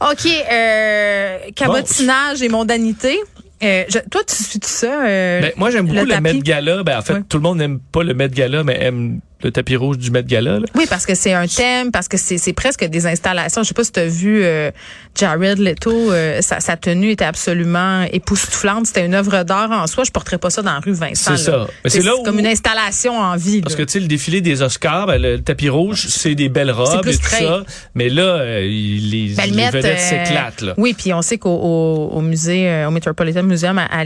OK, 0.00 0.26
euh, 0.26 1.38
cabotinage 1.54 2.42
et 2.42 2.48
mondanité. 2.48 3.20
Euh, 3.62 3.84
toi, 4.10 4.20
tu 4.26 4.34
suis 4.34 4.58
ça? 4.62 5.06
Euh, 5.06 5.40
ben, 5.40 5.52
moi, 5.56 5.70
j'aime 5.70 5.86
beaucoup 5.86 6.04
le, 6.04 6.20
Met 6.20 6.40
Gala. 6.40 6.82
Ben, 6.82 6.98
en 6.98 7.02
fait, 7.02 7.22
tout 7.28 7.38
le 7.38 7.42
monde 7.42 7.58
n'aime 7.58 7.78
pas 7.78 8.02
le 8.02 8.14
Met 8.14 8.28
Gala, 8.28 8.62
mais 8.64 8.78
aime 8.80 9.20
le 9.44 9.52
tapis 9.52 9.76
rouge 9.76 9.98
du 9.98 10.10
Met 10.10 10.24
Gala. 10.24 10.58
Oui, 10.74 10.86
parce 10.88 11.04
que 11.04 11.14
c'est 11.14 11.34
un 11.34 11.46
thème, 11.46 11.92
parce 11.92 12.08
que 12.08 12.16
c'est 12.16 12.52
presque 12.54 12.84
des 12.84 13.06
installations. 13.06 13.62
Je 13.62 13.68
sais 13.68 13.74
pas 13.74 13.84
si 13.84 13.92
tu 13.92 14.00
as 14.00 14.06
vu 14.06 14.42
euh, 14.42 14.70
Jared 15.14 15.58
Leto, 15.58 16.12
euh, 16.12 16.40
sa, 16.40 16.60
sa, 16.60 16.76
tenue 16.76 17.10
était 17.10 17.26
absolument 17.26 18.02
époustouflante. 18.10 18.86
C'était 18.86 19.04
une 19.04 19.14
œuvre 19.14 19.42
d'art 19.44 19.70
en 19.70 19.86
soi. 19.86 20.04
Je 20.04 20.10
porterais 20.10 20.38
pas 20.38 20.50
ça 20.50 20.62
dans 20.62 20.72
la 20.72 20.80
rue 20.80 20.92
Vincent. 20.92 21.36
C'est 21.36 21.44
ça. 21.44 21.66
C'est 21.84 22.02
comme 22.24 22.38
une 22.38 22.46
installation 22.46 23.18
en 23.18 23.36
vie. 23.36 23.60
Parce 23.60 23.76
que 23.76 23.82
tu 23.82 23.92
sais, 23.92 24.00
le 24.00 24.06
défilé 24.06 24.40
des 24.40 24.62
Oscars, 24.62 25.06
ben, 25.06 25.20
le, 25.20 25.40
tapis 25.40 25.68
rouge, 25.68 26.06
c'est 26.08 26.34
des 26.34 26.48
belles 26.48 26.70
robes 26.70 27.06
et 27.06 27.16
tout 27.16 27.28
ça. 27.28 27.64
Mais 27.94 28.08
là, 28.08 28.22
euh, 28.22 28.60
les, 28.62 29.34
ben, 29.36 29.50
les 29.50 29.70
vedettes 29.70 30.00
s'éclatent. 30.00 30.64
Oui, 30.78 30.94
puis 30.96 31.12
on 31.12 31.20
sait 31.20 31.36
qu'au 31.36 31.50
au, 31.50 32.20
musée, 32.22 32.84
au 32.86 32.90
Metropolitan 32.90 33.42
Museum, 33.42 33.78
à, 33.78 34.04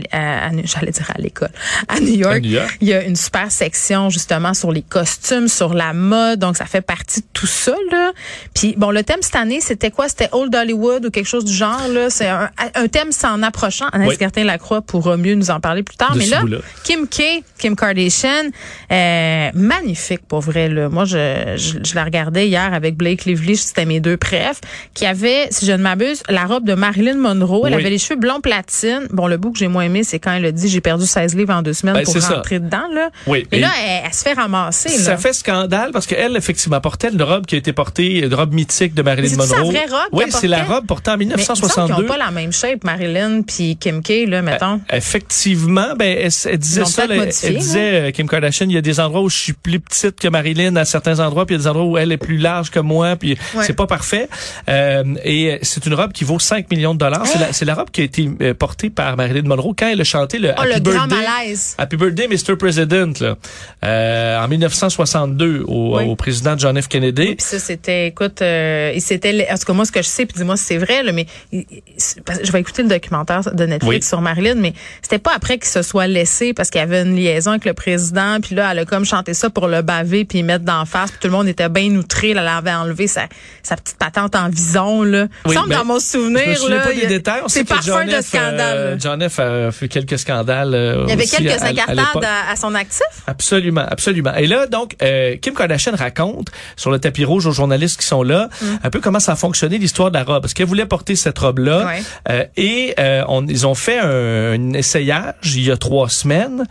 j'allais 0.64 0.90
dire 0.90 1.10
à 1.14 1.20
l'école, 1.20 1.50
à 1.86 2.00
New 2.00 2.16
York, 2.16 2.40
il 2.42 2.88
y 2.88 2.92
a 2.92 3.04
une 3.04 3.16
super 3.16 3.52
section 3.52 4.10
justement 4.10 4.52
sur 4.52 4.72
les 4.72 4.82
costumes 4.82 5.27
sur 5.48 5.74
la 5.74 5.92
mode, 5.92 6.38
donc 6.38 6.56
ça 6.56 6.64
fait 6.64 6.80
partie 6.80 7.20
de 7.20 7.26
tout 7.32 7.46
ça 7.46 7.74
là. 7.90 8.12
Puis 8.54 8.74
bon, 8.76 8.90
le 8.90 9.02
thème 9.02 9.18
cette 9.20 9.36
année, 9.36 9.60
c'était 9.60 9.90
quoi? 9.90 10.08
C'était 10.08 10.28
Old 10.32 10.54
Hollywood 10.54 11.04
ou 11.04 11.10
quelque 11.10 11.26
chose 11.26 11.44
du 11.44 11.52
genre 11.52 11.86
là. 11.92 12.08
C'est 12.08 12.28
un, 12.28 12.48
thème 12.90 13.12
s'en 13.12 13.42
approchant. 13.42 13.86
Anaïs 13.92 14.16
oui. 14.20 14.44
Lacroix 14.44 14.80
pourra 14.80 15.16
mieux 15.16 15.34
nous 15.34 15.50
en 15.50 15.60
parler 15.60 15.82
plus 15.82 15.96
tard. 15.96 16.14
Mais 16.16 16.26
là, 16.26 16.42
Kim 16.84 17.06
K, 17.06 17.44
Kim 17.58 17.76
Kardashian, 17.76 18.50
euh, 18.90 19.50
magnifique 19.52 20.26
pour 20.26 20.40
vrai 20.40 20.68
là. 20.68 20.88
Moi, 20.88 21.04
je, 21.04 21.56
je, 21.56 21.94
la 21.94 22.04
regardais 22.04 22.48
hier 22.48 22.72
avec 22.72 22.96
Blake 22.96 23.24
Lively, 23.26 23.56
c'était 23.56 23.84
mes 23.84 24.00
deux 24.00 24.16
préfs, 24.16 24.60
qui 24.94 25.04
avait, 25.04 25.48
si 25.50 25.66
je 25.66 25.72
ne 25.72 25.82
m'abuse, 25.82 26.22
la 26.28 26.46
robe 26.46 26.64
de 26.64 26.74
Marilyn 26.74 27.16
Monroe. 27.16 27.66
Elle 27.66 27.74
avait 27.74 27.90
les 27.90 27.98
cheveux 27.98 28.18
blonds 28.18 28.40
platine. 28.40 29.06
Bon, 29.10 29.26
le 29.26 29.36
bout 29.36 29.52
que 29.52 29.58
j'ai 29.58 29.68
moins 29.68 29.84
aimé, 29.84 30.04
c'est 30.04 30.18
quand 30.18 30.32
elle 30.32 30.46
a 30.46 30.52
dit 30.52 30.68
j'ai 30.68 30.80
perdu 30.80 31.04
16 31.04 31.36
livres 31.36 31.52
en 31.52 31.62
deux 31.62 31.74
semaines 31.74 31.94
ben, 31.94 32.04
pour 32.04 32.14
rentrer 32.14 32.60
dedans 32.60 32.88
là. 32.94 33.10
Oui. 33.26 33.46
Et, 33.52 33.60
là, 33.60 33.68
elle, 34.04 34.12
se 34.12 34.22
fait 34.22 34.32
ramasser. 34.32 34.88
Ça 35.08 35.16
fait 35.16 35.32
scandale 35.32 35.90
parce 35.92 36.06
qu'elle, 36.06 36.36
effectivement, 36.36 36.80
portait 36.80 37.10
une 37.10 37.22
robe 37.22 37.46
qui 37.46 37.54
a 37.54 37.58
été 37.58 37.72
portée, 37.72 38.24
une 38.24 38.34
robe 38.34 38.52
mythique 38.52 38.94
de 38.94 39.02
Marilyn 39.02 39.36
Monroe. 39.36 39.46
C'est 39.48 39.62
vraie 39.62 39.86
robe? 39.86 40.08
Oui, 40.12 40.24
c'est 40.28 40.48
la 40.48 40.64
robe 40.64 40.86
portée 40.86 41.10
en 41.10 41.16
1962. 41.16 41.92
Mais 41.92 41.98
ils 41.98 42.02
n'ont 42.02 42.08
pas 42.08 42.18
la 42.18 42.30
même 42.30 42.52
shape, 42.52 42.84
Marilyn 42.84 43.42
puis 43.42 43.76
Kim 43.76 44.02
K, 44.02 44.26
là, 44.26 44.42
mettons. 44.42 44.80
Euh, 44.92 44.96
effectivement, 44.96 45.94
ben, 45.96 46.18
elle, 46.18 46.58
disait 46.58 46.84
ça, 46.84 47.06
elle, 47.08 47.28
disait, 47.28 48.08
euh, 48.08 48.10
Kim 48.10 48.28
Kardashian, 48.28 48.66
il 48.68 48.74
y 48.74 48.78
a 48.78 48.82
des 48.82 49.00
endroits 49.00 49.22
où 49.22 49.30
je 49.30 49.36
suis 49.36 49.52
plus 49.52 49.80
petite 49.80 50.18
que 50.20 50.28
Marilyn 50.28 50.76
à 50.76 50.84
certains 50.84 51.20
endroits, 51.20 51.46
puis 51.46 51.54
il 51.54 51.58
y 51.58 51.60
a 51.60 51.64
des 51.64 51.68
endroits 51.68 51.84
où 51.86 51.98
elle 51.98 52.12
est 52.12 52.16
plus 52.16 52.38
large 52.38 52.70
que 52.70 52.80
moi, 52.80 53.16
puis 53.16 53.36
c'est 53.62 53.72
pas 53.74 53.86
parfait. 53.86 54.28
Euh, 54.68 55.04
et 55.24 55.58
c'est 55.62 55.86
une 55.86 55.94
robe 55.94 56.12
qui 56.12 56.24
vaut 56.24 56.38
5 56.38 56.70
millions 56.70 56.94
de 56.94 56.98
dollars. 56.98 57.26
C'est 57.52 57.64
la, 57.64 57.74
robe 57.74 57.90
qui 57.90 58.00
a 58.00 58.04
été 58.04 58.28
euh, 58.40 58.54
portée 58.54 58.90
par 58.90 59.16
Marilyn 59.16 59.42
Monroe 59.42 59.74
quand 59.76 59.88
elle 59.88 60.00
a 60.00 60.04
chanté 60.04 60.38
le, 60.38 60.50
oh, 60.50 60.60
Happy, 60.60 60.74
le 60.74 60.80
Birthday, 60.80 60.98
grand 60.98 61.06
malaise. 61.06 61.74
Happy 61.78 61.96
Birthday, 61.96 62.28
Mr. 62.28 62.56
President, 62.56 63.12
là, 63.20 63.36
euh, 63.84 64.44
en 64.44 64.48
1962 64.48 64.97
au, 65.00 65.98
au, 65.98 66.16
président 66.16 66.56
John 66.56 66.80
F. 66.80 66.88
Kennedy. 66.88 67.34
puis 67.34 67.46
ça, 67.46 67.58
c'était, 67.58 68.08
écoute, 68.08 68.42
euh, 68.42 68.92
il 68.94 69.00
s'était, 69.00 69.46
en 69.50 69.56
tout 69.56 69.64
cas, 69.64 69.72
moi, 69.72 69.84
ce 69.84 69.92
que 69.92 70.02
je 70.02 70.08
sais, 70.08 70.26
puis 70.26 70.36
dis-moi 70.38 70.56
si 70.56 70.64
c'est 70.64 70.78
vrai, 70.78 71.02
là, 71.02 71.12
mais 71.12 71.26
je 71.52 72.52
vais 72.52 72.60
écouter 72.60 72.82
le 72.82 72.88
documentaire 72.88 73.40
de 73.52 73.64
Netflix 73.64 74.08
sur 74.08 74.20
Marilyn, 74.20 74.56
mais 74.56 74.72
c'était 75.02 75.18
pas 75.18 75.32
après 75.34 75.58
qu'il 75.58 75.68
se 75.68 75.82
soit 75.82 76.06
laissé 76.06 76.52
parce 76.52 76.70
qu'il 76.70 76.80
y 76.80 76.84
avait 76.84 77.02
une 77.02 77.16
liaison 77.16 77.52
avec 77.52 77.64
le 77.64 77.74
président, 77.74 78.38
puis 78.40 78.54
là, 78.54 78.70
elle 78.72 78.80
a 78.80 78.84
comme 78.84 79.04
chanté 79.04 79.34
ça 79.34 79.50
pour 79.50 79.68
le 79.68 79.82
baver 79.82 80.24
puis 80.24 80.42
mettre 80.42 80.64
d'en 80.64 80.84
face, 80.84 81.10
puis 81.10 81.20
tout 81.20 81.28
le 81.28 81.32
monde 81.32 81.48
était 81.48 81.68
bien 81.68 81.90
outré, 81.94 82.34
là, 82.34 82.42
elle 82.42 82.48
avait 82.48 82.72
enlevé 82.72 83.06
sa, 83.06 83.28
sa 83.62 83.76
petite 83.76 83.98
patente 83.98 84.34
en 84.34 84.48
vison, 84.48 85.02
là. 85.02 85.26
Oui, 85.46 85.54
semble 85.54 85.70
dans 85.70 85.84
mon 85.84 86.00
souvenir, 86.00 86.56
je 86.56 86.64
me 86.64 86.76
là. 86.76 86.80
pas 86.80 86.92
des 86.92 87.06
détails. 87.06 87.42
C'est 87.48 87.64
parfum 87.64 88.04
de 88.04 88.20
scandale. 88.20 88.76
Euh, 88.76 88.96
John 88.98 89.26
F. 89.28 89.38
a 89.38 89.70
fait 89.72 89.88
quelques 89.88 90.18
scandales. 90.18 90.74
Euh, 90.74 91.04
il 91.04 91.10
y 91.10 91.12
avait 91.12 91.26
quelques 91.26 91.62
incartades 91.62 92.24
à, 92.24 92.52
à, 92.52 92.56
son 92.56 92.74
actif? 92.74 93.06
Absolument, 93.26 93.84
absolument. 93.88 94.34
Et 94.34 94.46
là, 94.46 94.66
donc, 94.66 94.87
euh, 95.02 95.36
Kim 95.36 95.54
Kardashian 95.54 95.94
raconte 95.94 96.48
sur 96.76 96.90
le 96.90 96.98
tapis 96.98 97.24
rouge 97.24 97.46
aux 97.46 97.52
journalistes 97.52 98.00
qui 98.00 98.06
sont 98.06 98.22
là 98.22 98.48
mm. 98.60 98.66
un 98.84 98.90
peu 98.90 99.00
comment 99.00 99.20
ça 99.20 99.32
a 99.32 99.36
fonctionné 99.36 99.78
l'histoire 99.78 100.10
de 100.10 100.18
la 100.18 100.24
robe. 100.24 100.42
Parce 100.42 100.54
qu'elle 100.54 100.66
voulait 100.66 100.86
porter 100.86 101.16
cette 101.16 101.38
robe-là? 101.38 101.92
Euh, 102.28 102.44
et 102.56 102.94
euh, 102.98 103.24
on, 103.28 103.46
ils 103.46 103.66
ont 103.66 103.74
fait 103.74 103.98
un, 103.98 104.52
un, 104.52 104.72
essayage 104.72 105.34
il 105.56 105.64
y 105.64 105.70
a 105.70 105.76
trois 105.76 106.08
semaines 106.08 106.66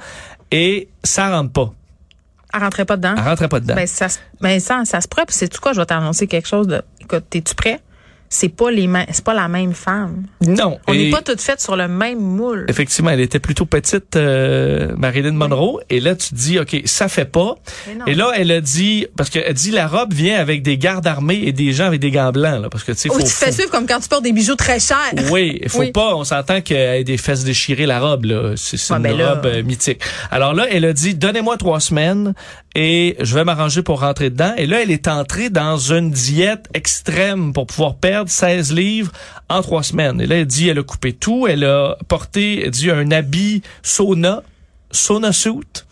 et 0.51 0.89
ça 1.03 1.29
rentre 1.29 1.51
pas. 1.51 1.73
Elle 2.53 2.61
rentrait 2.61 2.85
pas 2.85 2.97
dedans. 2.97 3.15
Elle 3.17 3.23
rentrait 3.23 3.49
pas 3.49 3.59
dedans. 3.59 3.75
Ben 3.75 3.87
ça, 3.87 4.07
ben 4.41 4.59
ça, 4.59 4.81
ça 4.85 5.01
se 5.01 5.07
pourrait. 5.07 5.25
C'est 5.29 5.49
tout 5.49 5.59
quoi? 5.61 5.73
Je 5.73 5.79
vais 5.79 5.85
t'annoncer 5.85 6.27
quelque 6.27 6.47
chose 6.47 6.67
de. 6.67 6.81
Écoute, 7.01 7.25
t'es-tu 7.29 7.55
prêt? 7.55 7.79
C'est 8.29 8.49
pas 8.49 8.71
les 8.71 8.89
c'est 9.11 9.23
pas 9.23 9.33
la 9.33 9.47
même 9.47 9.73
femme. 9.73 10.23
Non. 10.41 10.79
On 10.87 10.93
n'est 10.93 11.09
pas 11.09 11.21
toutes 11.21 11.41
faites 11.41 11.61
sur 11.61 11.75
le 11.75 11.87
même 11.87 12.19
moule. 12.19 12.65
Effectivement, 12.67 13.11
elle 13.11 13.21
était 13.21 13.39
plutôt 13.39 13.65
petite, 13.65 14.15
euh, 14.15 14.93
Marilyn 14.97 15.31
Monroe. 15.31 15.81
Et 15.89 15.99
là, 15.99 16.15
tu 16.15 16.33
dis, 16.33 16.59
OK, 16.59 16.81
ça 16.85 17.07
fait 17.07 17.25
pas. 17.25 17.55
Et 18.05 18.15
là, 18.15 18.31
elle 18.35 18.51
a 18.51 18.61
dit, 18.61 19.07
parce 19.15 19.29
qu'elle 19.29 19.53
dit, 19.53 19.71
la 19.71 19.87
robe 19.87 20.13
vient 20.13 20.39
avec 20.39 20.61
des 20.61 20.77
gardes 20.77 21.07
armés 21.07 21.41
et 21.45 21.51
des 21.51 21.71
gens 21.71 21.85
avec 21.85 21.99
des 21.99 22.11
gants 22.11 22.31
blancs, 22.31 22.61
là, 22.61 22.69
parce 22.69 22.83
que 22.83 22.91
tu 22.91 22.97
sais, 22.99 23.09
faut, 23.09 23.19
tu 23.19 23.27
fais 23.27 23.51
suivre 23.51 23.69
comme 23.69 23.87
quand 23.87 23.99
tu 23.99 24.09
portes 24.09 24.23
des 24.23 24.33
bijoux 24.33 24.55
très 24.55 24.79
chers. 24.79 25.13
Oui, 25.31 25.59
il 25.61 25.69
faut 25.69 25.89
pas, 25.91 26.15
on 26.15 26.23
s'entend 26.23 26.61
qu'elle 26.61 27.01
ait 27.01 27.03
des 27.03 27.17
fesses 27.17 27.43
déchirées, 27.43 27.85
la 27.85 27.99
robe, 27.99 28.25
là. 28.25 28.53
C'est 28.55 28.77
une 28.91 29.03
ben 29.03 29.21
robe 29.21 29.45
euh, 29.45 29.63
mythique. 29.63 30.01
Alors 30.31 30.53
là, 30.53 30.67
elle 30.69 30.85
a 30.85 30.93
dit, 30.93 31.15
donnez-moi 31.15 31.57
trois 31.57 31.79
semaines 31.79 32.33
et 32.75 33.15
je 33.19 33.33
vais 33.33 33.43
m'arranger 33.43 33.81
pour 33.81 34.01
rentrer 34.01 34.29
dedans. 34.29 34.53
Et 34.57 34.67
là, 34.67 34.81
elle 34.81 34.91
est 34.91 35.07
entrée 35.07 35.49
dans 35.49 35.77
une 35.77 36.11
diète 36.11 36.67
extrême 36.73 37.53
pour 37.53 37.65
pouvoir 37.65 37.95
perdre 37.95 38.29
16 38.29 38.73
livres 38.73 39.11
en 39.49 39.61
trois 39.61 39.83
semaines. 39.83 40.21
Et 40.21 40.27
là, 40.27 40.35
elle 40.37 40.45
dit, 40.45 40.69
elle 40.69 40.79
a 40.79 40.83
coupé 40.83 41.13
tout. 41.13 41.47
Elle 41.47 41.63
a 41.63 41.97
porté, 42.07 42.65
elle 42.65 42.71
dit, 42.71 42.91
un 42.91 43.09
habit 43.11 43.63
sauna, 43.81 44.43
sauna 44.91 45.33
suit 45.33 45.85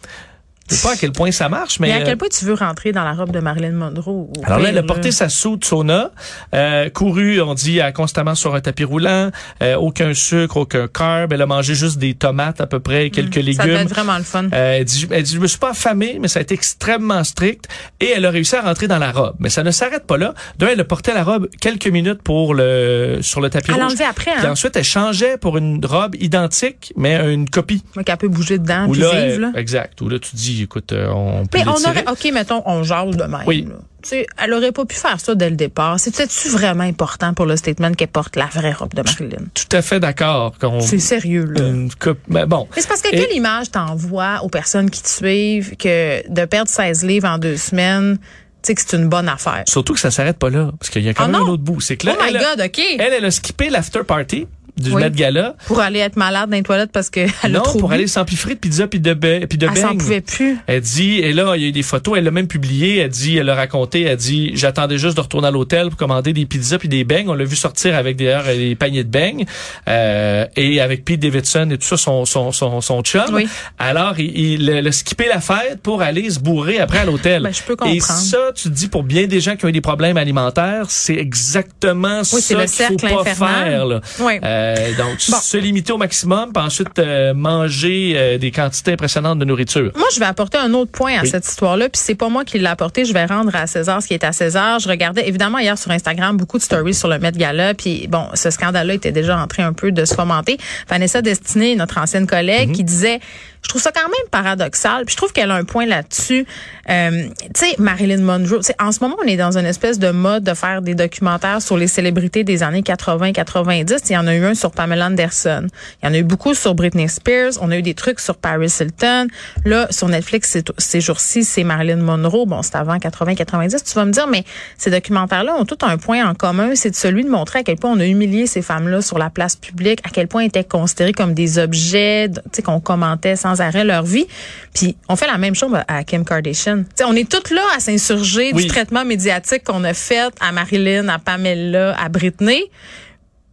Je 0.69 0.75
sais 0.75 0.88
pas 0.88 0.93
à 0.93 0.98
quel 0.98 1.12
point 1.12 1.31
ça 1.31 1.48
marche, 1.48 1.79
mais. 1.79 1.91
à 1.91 2.01
quel 2.01 2.17
point 2.17 2.27
tu 2.27 2.43
veux 2.45 2.55
rentrer 2.55 2.91
dans 2.91 3.03
la 3.03 3.13
robe 3.13 3.31
de 3.31 3.39
Marilyn 3.39 3.72
Monroe? 3.72 4.31
Alors 4.43 4.60
là, 4.60 4.69
elle 4.69 4.77
a 4.77 4.84
porté 4.84 5.12
sa 5.12 5.29
soude 5.29 5.63
sauna, 5.63 6.12
euh, 6.53 6.89
couru, 6.89 7.39
on 7.41 7.53
dit, 7.53 7.79
constamment 7.93 8.34
sur 8.34 8.55
un 8.55 8.62
tapis 8.62 8.84
roulant, 8.84 9.29
euh, 9.62 9.75
aucun 9.75 10.13
sucre, 10.13 10.57
aucun 10.57 10.88
carb. 10.88 11.34
Elle 11.34 11.41
a 11.41 11.45
mangé 11.45 11.75
juste 11.75 12.00
des 12.00 12.15
tomates 12.15 12.62
à 12.62 12.67
peu 12.67 12.79
près, 12.79 13.12
quelques 13.12 13.36
légumes. 13.36 13.53
Ça 13.53 13.67
va 13.67 13.81
être 13.81 13.89
vraiment 13.89 14.17
le 14.17 14.24
fun. 14.24 14.45
Euh, 14.53 14.77
elle, 14.79 14.86
dit, 14.86 15.07
elle 15.12 15.24
dit, 15.24 15.36
je 15.36 15.39
me 15.39 15.48
suis 15.48 15.60
pas 15.60 15.72
affamée, 15.72 16.17
mais 16.19 16.27
ça 16.27 16.39
a 16.39 16.41
été 16.41 16.55
extrêmement 16.55 17.24
strict. 17.24 17.67
Et 18.00 18.10
elle 18.15 18.25
a 18.25 18.31
réussi 18.31 18.55
à 18.55 18.62
rentrer 18.62 18.88
dans 18.88 18.98
la 19.00 19.12
robe. 19.12 19.36
Mais 19.39 19.50
ça 19.50 19.62
ne 19.62 19.72
s'arrête 19.72 20.07
pas 20.07 20.17
là. 20.17 20.34
D'un, 20.57 20.67
elle 20.67 20.79
a 20.79 20.86
porté 20.86 21.13
la 21.13 21.24
robe 21.24 21.48
quelques 21.62 21.88
minutes 21.88 22.24
pour 22.24 22.55
le 22.55 23.19
sur 23.22 23.39
le 23.39 23.50
tapis 23.50 23.72
elle 23.72 23.84
rouge. 23.84 23.93
Elle 24.00 24.05
après, 24.05 24.31
hein? 24.31 24.38
Puis 24.39 24.48
ensuite, 24.48 24.75
elle 24.75 24.84
changeait 24.84 25.38
pour 25.38 25.57
une 25.57 25.86
robe 25.86 26.15
identique, 26.15 26.91
mais 26.98 27.34
une 27.34 27.50
copie. 27.50 27.84
Mais 27.95 28.03
qu'elle 28.03 28.17
peut 28.17 28.27
bouger 28.27 28.57
dedans, 28.57 28.88
puis 28.91 29.01
là, 29.01 29.25
vivre, 29.27 29.41
là. 29.41 29.51
Exact. 29.55 30.01
Où 30.01 30.10
là, 30.10 30.17
tu 30.19 30.36
dis, 30.36 30.55
écoute, 30.64 30.94
on 30.94 31.44
mais 31.54 31.68
on 31.68 31.90
aurait, 31.90 32.06
OK, 32.10 32.30
mettons, 32.34 32.62
on 32.66 32.84
jase 32.84 33.16
de 33.16 33.24
même. 33.24 33.44
Oui. 33.46 33.68
sais, 34.04 34.28
elle 34.42 34.54
aurait 34.54 34.72
pas 34.72 34.86
pu 34.86 34.96
faire 34.96 35.20
ça 35.20 35.36
dès 35.36 35.50
le 35.50 35.56
départ. 35.56 36.00
C'est-tu 36.00 36.50
vraiment 36.50 36.84
important 36.84 37.34
pour 37.34 37.46
le 37.46 37.56
statement 37.56 37.92
qu'elle 37.94 38.08
porte 38.08 38.36
la 38.36 38.46
vraie 38.46 38.74
robe 38.74 38.94
de 38.94 39.02
Marilyn? 39.02 39.46
Tout 39.54 39.76
à 39.76 39.82
fait 39.82 40.00
d'accord. 40.00 40.56
C'est 40.82 41.00
sérieux, 41.00 41.46
là. 41.46 42.14
mais 42.28 42.46
bon. 42.46 42.68
c'est 42.76 42.88
parce 42.88 43.02
que 43.02 43.10
quelle 43.10 43.34
image 43.34 43.72
t'envoies 43.72 44.42
aux 44.44 44.50
personnes 44.50 44.90
qui 44.90 45.02
te 45.02 45.10
suivent 45.10 45.76
que 45.78 46.28
de 46.30 46.46
perdre 46.46 46.70
16 46.70 47.04
livres 47.04 47.28
en 47.28 47.38
deux 47.38 47.58
semaines, 47.58 48.18
tu 48.18 48.24
sais 48.64 48.76
que 48.76 48.82
c'est 48.82 48.98
une 48.98 49.10
bonne 49.10 49.30
affaire? 49.30 49.64
Surtout 49.68 49.94
que 49.94 50.00
ça 50.00 50.12
s'arrête 50.12 50.38
pas 50.38 50.50
là. 50.50 50.72
Parce 50.80 50.90
qu'il 50.90 51.04
y 51.04 51.10
a 51.10 51.14
quand 51.14 51.26
oh 51.26 51.32
même 51.32 51.42
un 51.42 51.46
autre 51.46 51.64
bout. 51.64 51.82
C'est 51.82 51.98
que 51.98 52.08
là, 52.08 52.16
oh 52.20 52.24
my 52.24 52.34
God, 52.34 52.62
OK. 52.66 52.82
Elle, 53.00 53.14
elle 53.14 53.26
a 53.26 53.32
skippé 53.32 53.70
l'after 53.70 54.04
party 54.04 54.48
du 54.77 54.94
Met 54.94 55.12
Gala. 55.12 55.55
Pour 55.67 55.79
aller 55.79 56.00
être 56.00 56.17
malade 56.17 56.50
dans 56.50 56.58
les 56.58 56.63
toilettes 56.63 56.91
parce 56.91 57.10
que 57.10 57.22
elle 57.44 57.51
Non, 57.51 57.62
trop 57.62 57.79
pour 57.79 57.91
aller 57.91 58.08
s'empiffrer 58.08 58.55
de 58.55 58.60
pizza 58.60 58.88
puis 58.88 59.00
de 59.00 59.13
puis 59.13 59.58
de 59.58 59.67
Elle 59.67 59.77
s'en 59.77 59.96
pouvait 59.96 60.22
plus. 60.22 60.58
Elle 60.67 60.82
dit 60.82 61.20
et 61.20 61.34
là 61.34 61.55
il 61.55 61.62
y 61.62 61.65
a 61.65 61.67
eu 61.70 61.72
des 61.72 61.84
photos, 61.84 62.17
elle 62.17 62.25
l'a 62.25 62.32
même 62.32 62.48
publié, 62.48 62.98
elle 62.98 63.10
dit 63.10 63.38
elle 63.38 63.50
a 63.50 63.55
raconté, 63.55 64.03
elle 64.03 64.17
dit 64.17 64.51
j'attendais 64.55 64.98
juste 64.98 65.15
de 65.15 65.22
retourner 65.22 65.48
à 65.48 65.51
l'hôtel 65.51 65.89
pour 65.89 65.98
commander 65.98 66.34
des 66.34 66.46
pizzas 66.46 66.77
puis 66.77 66.89
des 66.89 67.03
beignes, 67.03 67.29
on 67.29 67.34
l'a 67.34 67.46
vu 67.46 67.55
sortir 67.55 67.96
avec 67.96 68.17
d'ailleurs 68.17 68.46
des 68.46 68.75
paniers 68.75 69.03
de 69.03 69.10
beignes 69.10 69.46
euh, 69.88 70.46
et 70.55 70.82
avec 70.82 71.05
Pete 71.05 71.22
Davidson 71.22 71.70
et 71.72 71.77
tout 71.77 71.88
ça 71.88 71.98
son 71.98 72.25
son 72.25 72.51
son, 72.51 72.82
son 72.82 73.01
chum. 73.01 73.24
Oui. 73.32 73.48
Alors 73.79 74.20
il, 74.20 74.62
il, 74.62 74.88
a 74.88 74.91
skippé 74.91 75.27
la 75.27 75.39
fête 75.39 75.79
pour 75.82 76.01
aller 76.01 76.29
se 76.29 76.39
bourrer 76.39 76.79
après 76.79 77.00
à 77.00 77.05
l'hôtel. 77.05 77.44
ben, 77.44 77.53
je 77.53 77.63
peux 77.63 77.75
comprendre. 77.75 77.96
Et 77.96 78.01
ça 78.01 78.51
tu 78.53 78.63
te 78.63 78.74
dis 78.74 78.88
pour 78.88 79.03
bien 79.03 79.27
des 79.27 79.39
gens 79.39 79.55
qui 79.55 79.65
ont 79.65 79.70
eu 79.70 79.74
des 79.74 79.82
problèmes 79.82 80.17
alimentaires, 80.17 80.88
c'est 80.89 81.15
exactement 81.15 82.22
oui, 82.34 82.41
ça 82.41 82.65
qu'il 82.65 82.86
faut 82.86 82.96
pas 82.96 83.22
infernal. 83.22 83.65
faire 83.65 83.86
là. 83.86 84.01
Oui. 84.20 84.34
Euh, 84.44 84.64
donc 84.98 85.19
se 85.19 85.57
limiter 85.57 85.93
au 85.93 85.98
maximum, 85.98 86.51
puis 86.53 86.63
ensuite 86.63 86.98
euh, 87.00 87.34
manger 87.34 88.13
euh, 88.15 88.38
des 88.38 88.51
quantités 88.51 88.93
impressionnantes 88.93 89.39
de 89.39 89.45
nourriture. 89.45 89.91
Moi, 89.95 90.07
je 90.13 90.19
vais 90.19 90.25
apporter 90.25 90.57
un 90.57 90.74
autre 90.74 90.91
point 90.91 91.19
à 91.19 91.25
cette 91.25 91.48
histoire-là, 91.48 91.89
puis 91.89 92.01
c'est 92.03 92.15
pas 92.15 92.29
moi 92.29 92.43
qui 92.45 92.60
l'ai 92.60 92.65
apporté. 92.67 93.05
Je 93.05 93.13
vais 93.13 93.25
rendre 93.25 93.55
à 93.55 93.67
César 93.67 94.01
ce 94.01 94.07
qui 94.07 94.13
est 94.13 94.24
à 94.24 94.31
César. 94.31 94.79
Je 94.79 94.88
regardais 94.89 95.27
évidemment 95.27 95.60
hier 95.60 95.77
sur 95.77 95.91
Instagram 95.91 96.38
beaucoup 96.38 96.57
de 96.57 96.63
stories 96.63 96.93
sur 96.93 97.07
le 97.07 97.19
Met 97.19 97.31
Gala, 97.34 97.74
puis 97.74 98.07
bon, 98.07 98.25
ce 98.34 98.50
scandale-là 98.50 98.93
était 98.95 99.12
déjà 99.12 99.38
en 99.38 99.48
train 99.48 99.65
un 99.67 99.74
peu 99.74 99.91
de 99.91 100.05
se 100.05 100.13
fomenter. 100.13 100.57
Vanessa 100.89 101.22
Destinée, 101.22 101.75
notre 101.75 101.98
ancienne 101.98 102.27
collègue, 102.27 102.69
Mhm. 102.69 102.75
qui 102.75 102.84
disait 102.84 103.19
je 103.65 103.69
trouve 103.69 103.81
ça 103.81 103.91
quand 103.91 104.07
même 104.07 104.29
paradoxal. 104.29 105.05
Puis 105.05 105.13
je 105.13 105.17
trouve 105.17 105.34
qu'elle 105.34 105.50
a 105.50 105.55
un 105.55 105.63
point 105.63 105.88
là-dessus. 105.88 106.45
Euh, 106.88 107.29
tu 107.55 107.65
sais, 107.65 107.75
Marilyn 107.79 108.22
Monroe. 108.22 108.62
En 108.79 108.91
ce 108.91 109.00
moment, 109.00 109.15
on 109.24 109.27
est 109.27 109.38
dans 109.38 109.57
une 109.57 109.65
espèce 109.65 109.98
de 109.98 110.12
mode 110.12 110.43
de 110.43 110.53
faire 110.53 110.84
des 110.84 110.93
documentaires 110.93 111.63
sur 111.63 111.75
les 111.75 111.88
célébrités 111.88 112.43
des 112.43 112.62
années 112.62 112.84
80-90. 112.84 114.01
Il 114.10 114.13
y 114.13 114.17
en 114.17 114.27
a 114.27 114.36
eu 114.36 114.45
un 114.45 114.53
sur 114.53 114.69
Pamela 114.69 115.07
Anderson. 115.07 115.65
Il 116.03 116.05
y 116.05 116.10
en 116.10 116.13
a 116.13 116.17
eu 116.19 116.24
beaucoup 116.24 116.53
sur 116.53 116.75
Britney 116.75 117.10
Spears. 117.10 117.53
On 117.60 117.72
a 117.72 117.77
eu 117.77 117.81
des 117.81 117.95
trucs 117.95 118.19
sur 118.19 118.36
Paris 118.36 118.72
Hilton. 118.79 119.29
Là, 119.65 119.88
sur 119.89 120.10
Netflix, 120.10 120.60
ces 120.77 121.01
jours-ci, 121.01 121.43
c'est 121.43 121.63
Marilyn 121.63 122.03
Monroe. 122.03 122.45
Bon, 122.45 122.62
c'est 122.62 122.75
avant 122.75 122.98
80-90. 122.98 123.84
Tu 123.84 123.95
vas 123.95 124.05
me 124.05 124.12
dire, 124.12 124.27
mais 124.27 124.43
ces 124.77 124.91
documentaires-là 124.91 125.55
ont 125.55 125.65
tout 125.65 125.79
un 125.81 125.98
point 125.98 126.24
en 126.24 126.36
commun. 126.36 126.75
C'est 126.75 126.93
celui 126.93 127.24
de 127.24 127.29
montrer 127.29 127.60
à 127.60 127.63
quel 127.63 127.77
point 127.77 127.91
on 127.91 128.00
a 128.00 128.05
humilié 128.05 128.45
ces 128.45 128.62
femmes-là 128.62 129.01
sur 129.01 129.17
la 129.17 129.31
place 129.31 129.55
publique, 129.55 130.01
à 130.03 130.10
quel 130.10 130.27
point 130.27 130.41
elles 130.41 130.50
étaient 130.50 130.63
considérées 130.63 131.13
comme 131.13 131.34
des 131.34 131.57
objets, 131.57 132.29
tu 132.29 132.41
sais, 132.51 132.62
qu'on 132.62 132.79
commentait 132.79 133.36
sans 133.36 133.55
arrêt 133.62 133.84
leur 133.84 134.04
vie. 134.04 134.28
Puis 134.74 134.96
on 135.10 135.16
fait 135.16 135.28
la 135.28 135.38
même 135.38 135.56
chose 135.56 135.72
à 135.88 136.04
Kim 136.04 136.24
Kardashian. 136.26 136.84
T'sais, 136.96 137.06
on 137.06 137.14
est 137.14 137.30
toutes 137.30 137.50
là 137.52 137.62
à 137.76 137.80
s'insurger 137.80 138.52
Oui. 138.54 138.64
du 138.64 138.68
traitement 138.68 139.06
médiatique 139.06 139.64
qu'on 139.64 139.84
a 139.84 139.94
fait 139.94 140.34
à 140.40 140.52
Marilyn, 140.52 141.08
à 141.10 141.20
Pamela, 141.20 141.96
à 142.00 142.10
Britney. 142.10 142.64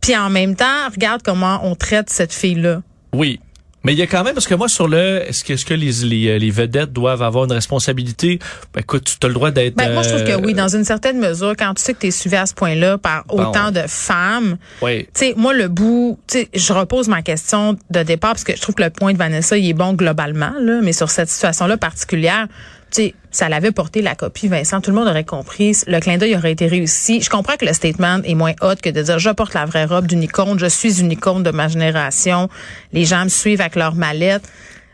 Puis 0.00 0.16
en 0.16 0.30
même 0.30 0.56
temps, 0.56 0.88
regarde 0.92 1.22
comment 1.22 1.60
on 1.64 1.74
traite 1.74 2.10
cette 2.10 2.32
fille-là. 2.32 2.82
Oui. 3.14 3.38
Mais 3.84 3.92
il 3.94 3.98
y 3.98 4.02
a 4.02 4.06
quand 4.06 4.22
même, 4.22 4.34
parce 4.34 4.46
que 4.46 4.54
moi, 4.54 4.68
sur 4.68 4.86
le, 4.86 5.22
est-ce 5.28 5.42
que, 5.44 5.54
est-ce 5.54 5.64
que 5.64 5.74
les, 5.74 5.90
les, 6.04 6.38
les 6.38 6.50
vedettes 6.50 6.92
doivent 6.92 7.22
avoir 7.22 7.44
une 7.46 7.52
responsabilité? 7.52 8.38
Ben, 8.74 8.80
écoute, 8.80 9.16
tu 9.20 9.26
as 9.26 9.28
le 9.28 9.34
droit 9.34 9.50
d'être... 9.50 9.74
Ben, 9.74 9.92
moi, 9.92 10.02
je 10.02 10.08
trouve 10.10 10.24
que 10.24 10.30
euh, 10.30 10.40
oui, 10.44 10.54
dans 10.54 10.68
une 10.68 10.84
certaine 10.84 11.18
mesure, 11.18 11.54
quand 11.58 11.74
tu 11.74 11.82
sais 11.82 11.94
que 11.94 11.98
tu 12.00 12.06
es 12.06 12.10
suivi 12.12 12.36
à 12.36 12.46
ce 12.46 12.54
point-là 12.54 12.98
par 12.98 13.24
Bon. 13.26 13.48
autant 13.48 13.70
de 13.72 13.82
femmes, 13.88 14.56
Oui. 14.82 15.04
tu 15.06 15.08
sais, 15.14 15.34
moi, 15.36 15.52
le 15.52 15.68
bout, 15.68 16.18
tu 16.28 16.38
sais, 16.38 16.48
je 16.54 16.72
repose 16.72 17.08
ma 17.08 17.22
question 17.22 17.76
de 17.90 18.02
départ 18.02 18.32
parce 18.32 18.44
que 18.44 18.54
je 18.54 18.60
trouve 18.60 18.74
que 18.76 18.82
le 18.84 18.90
point 18.90 19.12
de 19.12 19.18
Vanessa, 19.18 19.56
il 19.58 19.68
est 19.68 19.74
bon 19.74 19.94
globalement, 19.94 20.52
là, 20.60 20.80
mais 20.82 20.92
sur 20.92 21.10
cette 21.10 21.28
situation-là 21.28 21.76
particulière, 21.76 22.46
sais, 22.92 23.14
ça 23.30 23.48
l'avait 23.48 23.72
porté 23.72 24.02
la 24.02 24.14
copie, 24.14 24.48
Vincent, 24.48 24.80
tout 24.80 24.90
le 24.90 24.96
monde 24.96 25.08
aurait 25.08 25.24
compris, 25.24 25.76
le 25.86 26.00
clin 26.00 26.18
d'œil 26.18 26.36
aurait 26.36 26.52
été 26.52 26.66
réussi. 26.66 27.20
Je 27.20 27.30
comprends 27.30 27.56
que 27.56 27.64
le 27.64 27.72
statement 27.72 28.20
est 28.24 28.34
moins 28.34 28.52
hot 28.60 28.76
que 28.82 28.90
de 28.90 29.02
dire 29.02 29.18
je 29.18 29.30
porte 29.30 29.54
la 29.54 29.64
vraie 29.64 29.84
robe 29.84 30.06
d'une 30.06 30.22
icône, 30.22 30.58
je 30.58 30.66
suis 30.66 31.00
une 31.00 31.10
icône 31.10 31.42
de 31.42 31.50
ma 31.50 31.68
génération, 31.68 32.48
les 32.92 33.04
gens 33.04 33.24
me 33.24 33.28
suivent 33.28 33.60
avec 33.60 33.76
leur 33.76 33.94
mallette. 33.94 34.42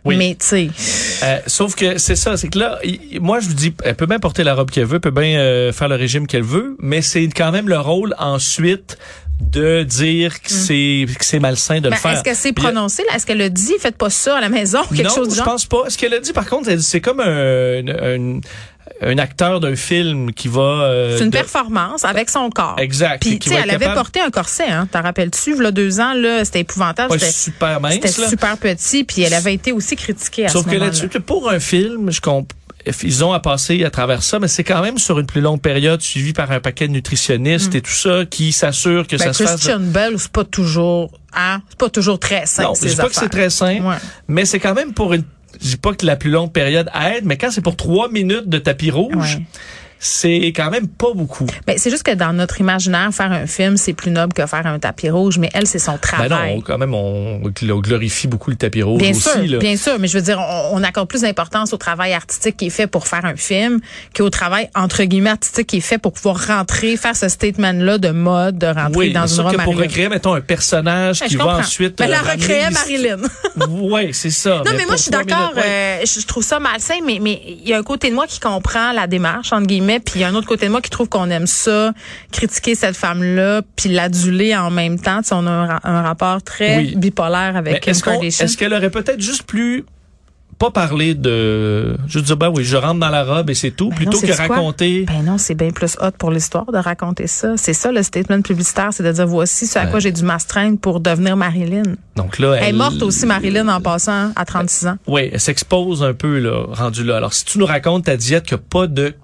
Oui. 0.05 0.17
Mais 0.17 0.37
tu 0.39 0.47
sais, 0.47 0.71
Euh, 1.25 1.41
sauf 1.49 1.75
que 1.75 1.99
c'est 1.99 2.15
ça, 2.15 2.37
c'est 2.37 2.49
que 2.49 2.59
là, 2.59 2.79
moi 3.21 3.41
je 3.41 3.49
vous 3.49 3.55
dis, 3.55 3.75
elle 3.85 3.97
peut 3.97 4.07
bien 4.07 4.21
porter 4.21 4.45
la 4.45 4.55
robe 4.55 4.71
qu'elle 4.71 4.87
veut, 4.87 5.01
peut 5.01 5.11
bien 5.11 5.39
euh, 5.39 5.73
faire 5.73 5.89
le 5.89 5.97
régime 5.97 6.27
qu'elle 6.29 6.45
veut, 6.45 6.77
mais 6.79 7.03
c'est 7.03 7.27
quand 7.29 7.51
même 7.51 7.69
le 7.69 7.79
rôle 7.79 8.15
ensuite 8.19 8.97
de 9.41 9.83
dire 9.85 10.43
que 10.43 10.51
c'est 10.51 11.07
que 11.19 11.25
c'est 11.25 11.39
malsain 11.39 11.77
de 11.77 11.83
ben, 11.83 11.91
le 11.91 11.97
faire. 11.97 12.13
est-ce 12.13 12.23
qu'elle 12.23 12.37
s'est 12.37 12.53
Puis, 12.53 12.65
euh, 12.65 12.71
prononcée 12.71 13.05
là? 13.09 13.15
Est-ce 13.17 13.25
qu'elle 13.25 13.41
a 13.41 13.49
dit 13.49 13.73
faites 13.81 13.97
pas 13.97 14.11
ça 14.11 14.37
à 14.37 14.41
la 14.41 14.49
maison 14.49 14.83
quelque 14.85 15.03
non, 15.09 15.15
chose 15.15 15.29
du 15.29 15.35
je 15.35 15.39
genre? 15.39 15.45
pense 15.47 15.65
pas. 15.67 15.85
Ce 15.89 15.97
qu'elle 15.97 16.13
a 16.15 16.19
dit, 16.21 16.33
par 16.33 16.47
contre, 16.47 16.69
elle 16.69 16.79
dit, 16.79 16.83
c'est 16.85 17.01
comme 17.01 17.21
un, 17.21 17.87
un, 17.89 18.41
un 19.01 19.19
acteur 19.19 19.61
d'un 19.61 19.77
film 19.77 20.33
qui 20.33 20.49
va. 20.49 20.61
euh, 20.61 21.17
C'est 21.17 21.25
une 21.25 21.31
de- 21.31 21.37
performance 21.37 22.05
avec 22.05 22.29
son 22.31 22.51
corps. 22.51 22.75
Exact. 22.79 23.23
Puis, 23.23 23.39
tu 23.39 23.49
sais, 23.51 23.57
elle 23.63 23.71
avait 23.71 23.95
porté 23.95 24.21
un 24.21 24.31
corset, 24.31 24.67
hein. 24.69 24.89
T'en 24.91 25.03
rappelles-tu? 25.03 25.55
Là, 25.63 25.71
deux 25.71 26.01
ans, 26.01 26.15
là, 26.15 26.45
c'était 26.45 26.61
épouvantable. 26.61 27.13
C'était 27.19 27.31
super 27.33 27.81
mince. 27.81 27.95
c'était 27.95 28.09
super 28.29 28.57
petit, 28.59 29.05
puis 29.05 29.23
elle 29.23 29.35
avait 29.35 29.55
été 29.55 29.71
aussi 29.73 29.95
critiquée 29.95 30.47
à 30.47 30.49
Sauf 30.49 30.67
ce 30.67 30.71
que 30.73 30.77
là-dessus, 30.77 31.09
que 31.09 31.19
pour 31.19 31.49
un 31.49 31.61
film, 31.61 32.11
je 32.11 32.21
comprends. 32.21 32.58
Ils 33.03 33.25
ont 33.25 33.33
à 33.33 33.41
passer 33.41 33.85
à 33.85 33.91
travers 33.91 34.23
ça, 34.23 34.39
mais 34.39 34.49
c'est 34.49 34.65
quand 34.65 34.83
même 34.83 34.99
sur 34.99 35.19
une 35.19 35.27
plus 35.27 35.41
longue 35.41 35.61
période, 35.61 36.01
suivi 36.01 36.33
par 36.33 36.51
un 36.53 36.61
paquet 36.61 36.89
de 36.89 36.93
nutritionnistes 36.93 37.75
et 37.75 37.81
tout 37.81 37.91
ça, 37.93 38.25
qui 38.29 38.53
s'assurent 38.53 39.07
que 39.07 39.17
Ben, 39.17 39.25
ça 39.27 39.33
se 39.33 39.43
fasse. 39.45 39.53
Christian 39.55 39.81
Bell, 39.81 40.15
c'est 40.19 40.31
pas 40.33 40.45
toujours, 40.45 41.11
hein, 41.35 41.61
c'est 41.69 41.79
pas 41.79 41.91
toujours 41.91 42.19
très 42.19 42.47
simple. 42.47 42.69
Non, 42.69 42.75
je 42.81 42.89
dis 42.89 42.97
pas 42.97 43.09
que 43.09 43.15
c'est 43.15 43.29
très 43.29 43.51
simple, 43.51 43.83
Ouais. 43.85 43.97
mais 44.29 44.45
c'est 44.45 44.61
quand 44.61 44.75
même 44.75 44.93
pour 44.93 45.13
une. 45.15 45.25
Je 45.61 45.71
dis 45.71 45.77
pas 45.77 45.93
que 45.95 46.05
la 46.07 46.17
plus 46.17 46.31
longue 46.31 46.53
période 46.53 46.89
aide, 46.95 47.25
mais 47.25 47.37
quand 47.37 47.51
c'est 47.51 47.63
pour 47.63 47.75
trois 47.77 48.09
minutes 48.11 48.49
de 48.49 48.59
tapis 48.59 48.91
rouge, 48.91 49.37
Ouais. 49.37 49.47
C'est 50.01 50.53
quand 50.55 50.71
même 50.71 50.87
pas 50.89 51.13
beaucoup. 51.15 51.47
Ben, 51.67 51.77
c'est 51.79 51.91
juste 51.91 52.03
que 52.05 52.15
dans 52.15 52.33
notre 52.33 52.61
imaginaire, 52.61 53.11
faire 53.13 53.33
un 53.33 53.47
film, 53.47 53.77
c'est 53.77 53.93
plus 53.95 54.11
noble 54.11 54.33
que 54.33 54.47
faire 54.47 54.67
un 54.67 54.79
tapis 54.79 55.11
rouge, 55.11 55.39
mais 55.39 55.51
elle, 55.55 55.67
c'est 55.67 55.79
son 55.79 55.93
Ben 55.93 55.99
travail. 55.99 56.55
non, 56.57 56.61
quand 56.61 56.79
même, 56.79 56.95
on, 56.95 57.41
on 57.45 57.79
glorifie 57.81 58.27
beaucoup 58.29 58.51
le 58.51 58.57
tapis 58.57 58.83
rouge 58.83 59.01
Bien 59.01 59.11
aussi. 59.11 59.21
sûr, 59.23 59.47
là. 59.47 59.59
bien 59.59 59.77
sûr, 59.77 59.99
mais 59.99 60.09
je 60.09 60.17
veux 60.19 60.25
dire, 60.25 60.39
on, 60.41 60.79
on 60.79 60.83
accorde 60.83 61.09
plus 61.09 61.23
d'importance 61.23 61.73
au 61.73 61.77
travail 61.77 62.13
artistique 62.13 62.57
qui 62.57 62.67
est 62.67 62.71
fait 62.71 62.87
pour 62.87 63.07
faire 63.09 63.25
un 63.25 63.37
film 63.37 63.81
qu'au 64.17 64.31
travail 64.31 64.69
entre 64.75 65.03
guillemets 65.05 65.31
artistique 65.31 65.67
qui 65.67 65.77
est 65.79 65.81
fait 65.81 65.99
pour 65.99 66.13
pouvoir 66.13 66.47
rentrer, 66.47 66.97
faire 66.97 67.17
ce 67.17 67.29
statement-là 67.29 67.99
de 67.99 68.11
mode, 68.11 68.59
de 68.59 68.67
rentrer 68.67 68.93
oui, 68.97 69.13
dans 69.13 69.23
mais 69.23 69.35
une 69.35 69.41
robe 69.41 69.63
pour 69.65 69.77
recréer, 69.77 70.09
mettons, 70.09 70.35
un 70.35 70.41
personnage 70.41 71.21
Ouais, 71.23 71.29
qui 71.29 71.37
va 71.37 71.45
comprends. 71.45 71.61
ensuite. 71.61 71.99
Ben, 71.99 72.05
euh, 72.07 72.09
la 72.25 72.35
l'histoire. 72.35 72.71
Marilyn. 72.71 73.17
oui, 73.69 74.11
c'est 74.13 74.31
ça. 74.31 74.63
Non, 74.65 74.73
mais, 74.73 74.79
moi, 74.79 74.85
pour 74.87 74.97
je 74.97 75.03
suis 75.03 75.11
d'accord. 75.11 75.53
ouais. 75.57 75.63
euh, 76.03 76.05
je, 76.07 76.27
trouve 76.27 76.45
ça 76.45 76.59
malsain, 76.61 76.95
mais 77.05 77.19
mais 77.21 77.41
il 77.47 77.69
y 77.69 77.73
a 77.73 77.79
un 77.79 77.83
côté 77.83 78.11
de 78.11 78.15
moi 78.15 78.27
qui 78.27 78.41
comprend 78.41 78.93
la 78.93 79.07
démarche 79.07 79.53
entre 79.53 79.67
guillemets, 79.67 79.88
puis 79.99 80.15
il 80.17 80.21
y 80.21 80.25
a 80.25 80.29
un 80.29 80.35
autre 80.35 80.47
côté 80.47 80.67
de 80.67 80.71
moi 80.71 80.81
qui 80.81 80.91
trouve 80.91 81.09
qu'on 81.09 81.31
aime 81.31 81.47
ça, 81.47 81.93
critiquer 82.33 82.75
cette 82.75 82.97
femme-là, 82.97 83.63
puis 83.77 83.89
l'aduler 83.89 84.55
en 84.57 84.71
même 84.71 84.99
temps. 85.01 85.23
Tu 85.23 85.29
sais, 85.29 85.35
on 85.35 85.47
a 85.47 85.51
un, 85.51 85.67
ra- 85.67 85.81
un 85.85 86.03
rapport 86.03 86.43
très 86.43 86.77
Oui. 86.77 86.95
bipolaire 86.97 87.57
avec 87.57 87.81
Kim 87.81 87.93
est-ce 87.93 88.57
qu'elle 88.57 88.75
aurait 88.75 88.91
peut-être 88.91 89.21
juste 89.21 89.43
plus 89.45 89.85
pas 90.59 90.73
parler 90.73 91.15
de 91.15 91.97
juste 92.09 92.25
dire 92.27 92.37
ben 92.37 92.49
oui 92.53 92.65
je 92.65 92.77
rentre 92.77 92.99
dans 92.99 93.11
la 93.11 93.23
robe 93.23 93.49
et 93.49 93.55
c'est 93.55 93.71
tout 93.71 93.91
Ben 93.91 93.95
plutôt 93.95 94.21
non, 94.21 94.27
que 94.27 94.33
raconter? 94.37 95.05
Ben 95.07 95.23
non, 95.25 95.39
c'est 95.39 95.55
bien 95.55 95.71
plus 95.71 95.97
hot 96.01 96.11
pour 96.19 96.33
l'histoire 96.33 96.67
de 96.73 96.79
raconter 96.79 97.29
ça. 97.29 97.53
C'est 97.57 97.75
ça 97.75 97.93
le 97.93 98.03
statement 98.03 98.43
publicitaire, 98.43 98.89
c'est 98.91 99.05
de 99.05 99.13
dire 99.13 99.27
voici 99.29 99.69
ce 99.69 99.79
à 99.79 99.87
quoi 99.87 100.01
j'ai 100.01 100.11
dû 100.11 100.25
m'astreindre 100.25 100.77
pour 100.81 100.99
devenir 100.99 101.37
Marilyn. 101.37 101.85
donc 102.17 102.41
là 102.41 102.57
Elle 102.61 102.71
est 102.71 102.73
morte 102.73 103.01
aussi, 103.03 103.25
Marilyn, 103.25 103.69
en 103.69 103.81
passant 103.81 104.33
à 104.35 104.45
36 104.45 104.87
ans. 104.89 104.97
oui 105.07 105.31
elle 105.33 105.39
s'expose 105.39 106.03
un 106.03 106.13
peu 106.15 106.41
là 106.41 106.65
rendu 106.73 107.05
là 107.05 107.19
alors 107.19 107.35
si 107.35 107.45
tu 107.45 107.59
nous 107.61 107.67
racontes 107.67 108.07
ta 108.07 108.17
diète 108.17 108.45
qui 108.45 108.55
a 108.55 108.59
pas 108.59 108.89
de 108.89 109.15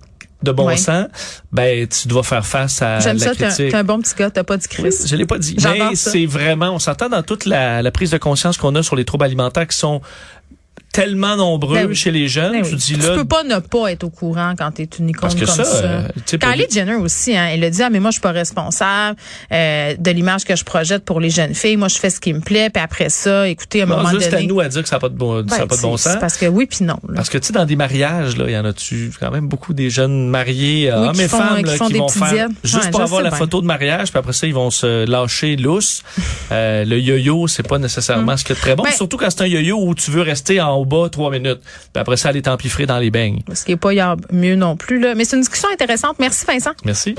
de 0.44 0.52
bon 0.52 0.66
Ouais. 0.66 0.76
sens 0.76 1.06
ben 1.52 1.86
tu 1.88 2.08
dois 2.08 2.22
faire 2.22 2.46
face 2.46 2.80
à 2.82 3.00
J'aime 3.00 3.18
la 3.18 3.26
ça, 3.26 3.34
critique 3.34 3.70
t'es 3.70 3.74
un 3.74 3.84
bon 3.84 4.00
petit 4.00 4.14
gars, 4.16 4.30
t'as 4.30 4.44
pas 4.44 4.56
dit 4.56 4.68
Chris. 4.68 4.94
Je 5.06 5.16
l'ai 5.16 5.26
pas 5.26 5.38
dit. 5.38 5.56
Mais 5.62 5.94
c'est 5.94 6.26
vraiment, 6.26 6.70
on 6.70 6.78
s'entend 6.78 7.08
dans 7.08 7.22
toute 7.22 7.44
la, 7.46 7.82
la 7.82 7.90
prise 7.90 8.10
de 8.10 8.18
conscience 8.18 8.56
qu'on 8.56 8.74
a 8.76 8.82
sur 8.82 8.96
les 8.96 9.04
troubles 9.04 9.24
alimentaires 9.24 9.66
qui 9.66 9.76
sont 9.76 10.00
tellement 10.94 11.34
nombreux 11.36 11.74
Ben 11.76 11.86
oui. 11.88 11.94
chez 11.96 12.10
les 12.12 12.28
jeunes. 12.28 12.52
Ben 12.52 12.64
Je 12.64 12.70
oui. 12.70 12.76
dis 12.76 12.94
tu 12.94 13.00
là, 13.00 13.14
peux 13.16 13.24
pas 13.24 13.42
ne 13.42 13.58
pas 13.58 13.90
être 13.90 14.04
au 14.04 14.10
courant 14.10 14.54
quand 14.56 14.70
t'es 14.70 14.88
une 14.98 15.08
icône 15.10 15.22
Parce 15.22 15.34
que 15.34 15.44
comme 15.44 15.54
ça, 15.54 15.64
ça. 15.64 15.84
euh, 15.84 16.08
tu 16.24 16.38
Kylie 16.38 16.66
Jenner 16.70 16.94
aussi, 16.94 17.36
hein, 17.36 17.48
elle 17.52 17.64
a 17.64 17.70
dit 17.70 17.82
ah 17.82 17.90
mais 17.90 17.98
moi 18.00 18.10
je 18.10 18.14
suis 18.14 18.20
pas 18.22 18.30
responsable 18.30 19.18
euh, 19.52 19.94
de 19.98 20.10
l'image 20.12 20.44
que 20.44 20.54
je 20.54 20.64
projette 20.64 21.04
pour 21.04 21.20
les 21.20 21.30
jeunes 21.30 21.54
filles. 21.54 21.76
Moi 21.76 21.88
je 21.88 21.96
fais 21.98 22.10
ce 22.10 22.20
qui 22.20 22.32
me 22.32 22.40
plaît. 22.40 22.70
Puis 22.70 22.82
après 22.82 23.08
ça, 23.10 23.48
écoutez, 23.48 23.80
à 23.80 23.84
un 23.84 23.86
non, 23.88 23.96
moment 23.96 24.10
ça, 24.10 24.16
c'est 24.20 24.28
à 24.28 24.30
donné, 24.36 24.46
nous 24.46 24.60
à 24.60 24.68
dire 24.68 24.82
que 24.82 24.88
ça 24.88 24.96
n'a 24.96 25.00
pas 25.00 25.08
de 25.08 25.16
bon, 25.16 25.46
ça 25.48 25.56
a 25.56 25.58
ben, 25.60 25.66
pas 25.66 25.76
de 25.76 25.82
bon 25.82 25.96
sens. 25.96 26.16
parce 26.20 26.36
que 26.36 26.46
oui 26.46 26.66
puis 26.66 26.84
non. 26.84 26.96
là. 27.08 27.14
Parce 27.16 27.28
que 27.28 27.38
tu 27.38 27.48
sais, 27.48 27.52
dans 27.52 27.64
des 27.66 27.76
mariages, 27.76 28.36
là, 28.36 28.44
il 28.46 28.52
y 28.52 28.56
en 28.56 28.64
a-tu 28.64 29.10
quand 29.18 29.30
même 29.32 29.48
beaucoup 29.48 29.74
des 29.74 29.90
jeunes 29.90 30.28
mariés, 30.28 30.90
euh, 30.92 31.00
Oui, 31.02 31.06
hommes 31.08 31.14
qui 31.16 31.22
et 31.22 31.28
font- 31.28 31.38
femmes, 31.38 31.56
qui 31.58 31.62
là, 31.64 31.76
font 31.76 31.88
des 31.88 31.98
vont 31.98 32.08
faire 32.08 32.48
juste 32.62 32.84
Ouais, 32.84 32.90
pour 32.90 33.00
je 33.00 33.04
avoir 33.04 33.22
la 33.22 33.30
bien. 33.30 33.38
photo 33.38 33.60
de 33.60 33.66
mariage, 33.66 34.10
puis 34.10 34.18
après 34.18 34.32
ça, 34.32 34.46
ils 34.46 34.54
vont 34.54 34.70
se 34.70 35.04
lâcher 35.10 35.56
lousse. 35.56 36.02
Euh, 36.52 36.84
le 36.84 36.98
yo-yo, 37.00 37.48
c'est 37.48 37.66
pas 37.66 37.78
nécessairement 37.78 38.36
ce 38.36 38.44
qui 38.44 38.52
est 38.52 38.56
très 38.56 38.76
bon, 38.76 38.84
surtout 38.94 39.16
quand 39.16 39.28
c'est 39.30 39.42
un 39.42 39.46
yo-yo 39.46 39.76
où 39.80 39.94
tu 39.94 40.10
veux 40.10 40.22
rester 40.22 40.60
en 40.60 40.83
haut 40.84 41.02
bas 41.02 41.08
trois 41.08 41.30
minutes. 41.30 41.60
Puis 41.60 42.00
après 42.00 42.16
ça, 42.16 42.28
aller 42.28 42.42
t'empiffrer 42.42 42.86
dans 42.86 42.98
les 42.98 43.10
beignes. 43.10 43.40
Ce 43.52 43.64
qui 43.64 43.72
est 43.72 43.76
pas 43.76 43.90
mieux 44.30 44.56
non 44.56 44.76
plus 44.76 45.00
là. 45.00 45.14
Mais 45.14 45.24
c'est 45.24 45.36
une 45.36 45.42
discussion 45.42 45.68
intéressante. 45.72 46.16
Merci 46.18 46.44
Vincent. 46.46 46.72
Merci. 46.84 47.14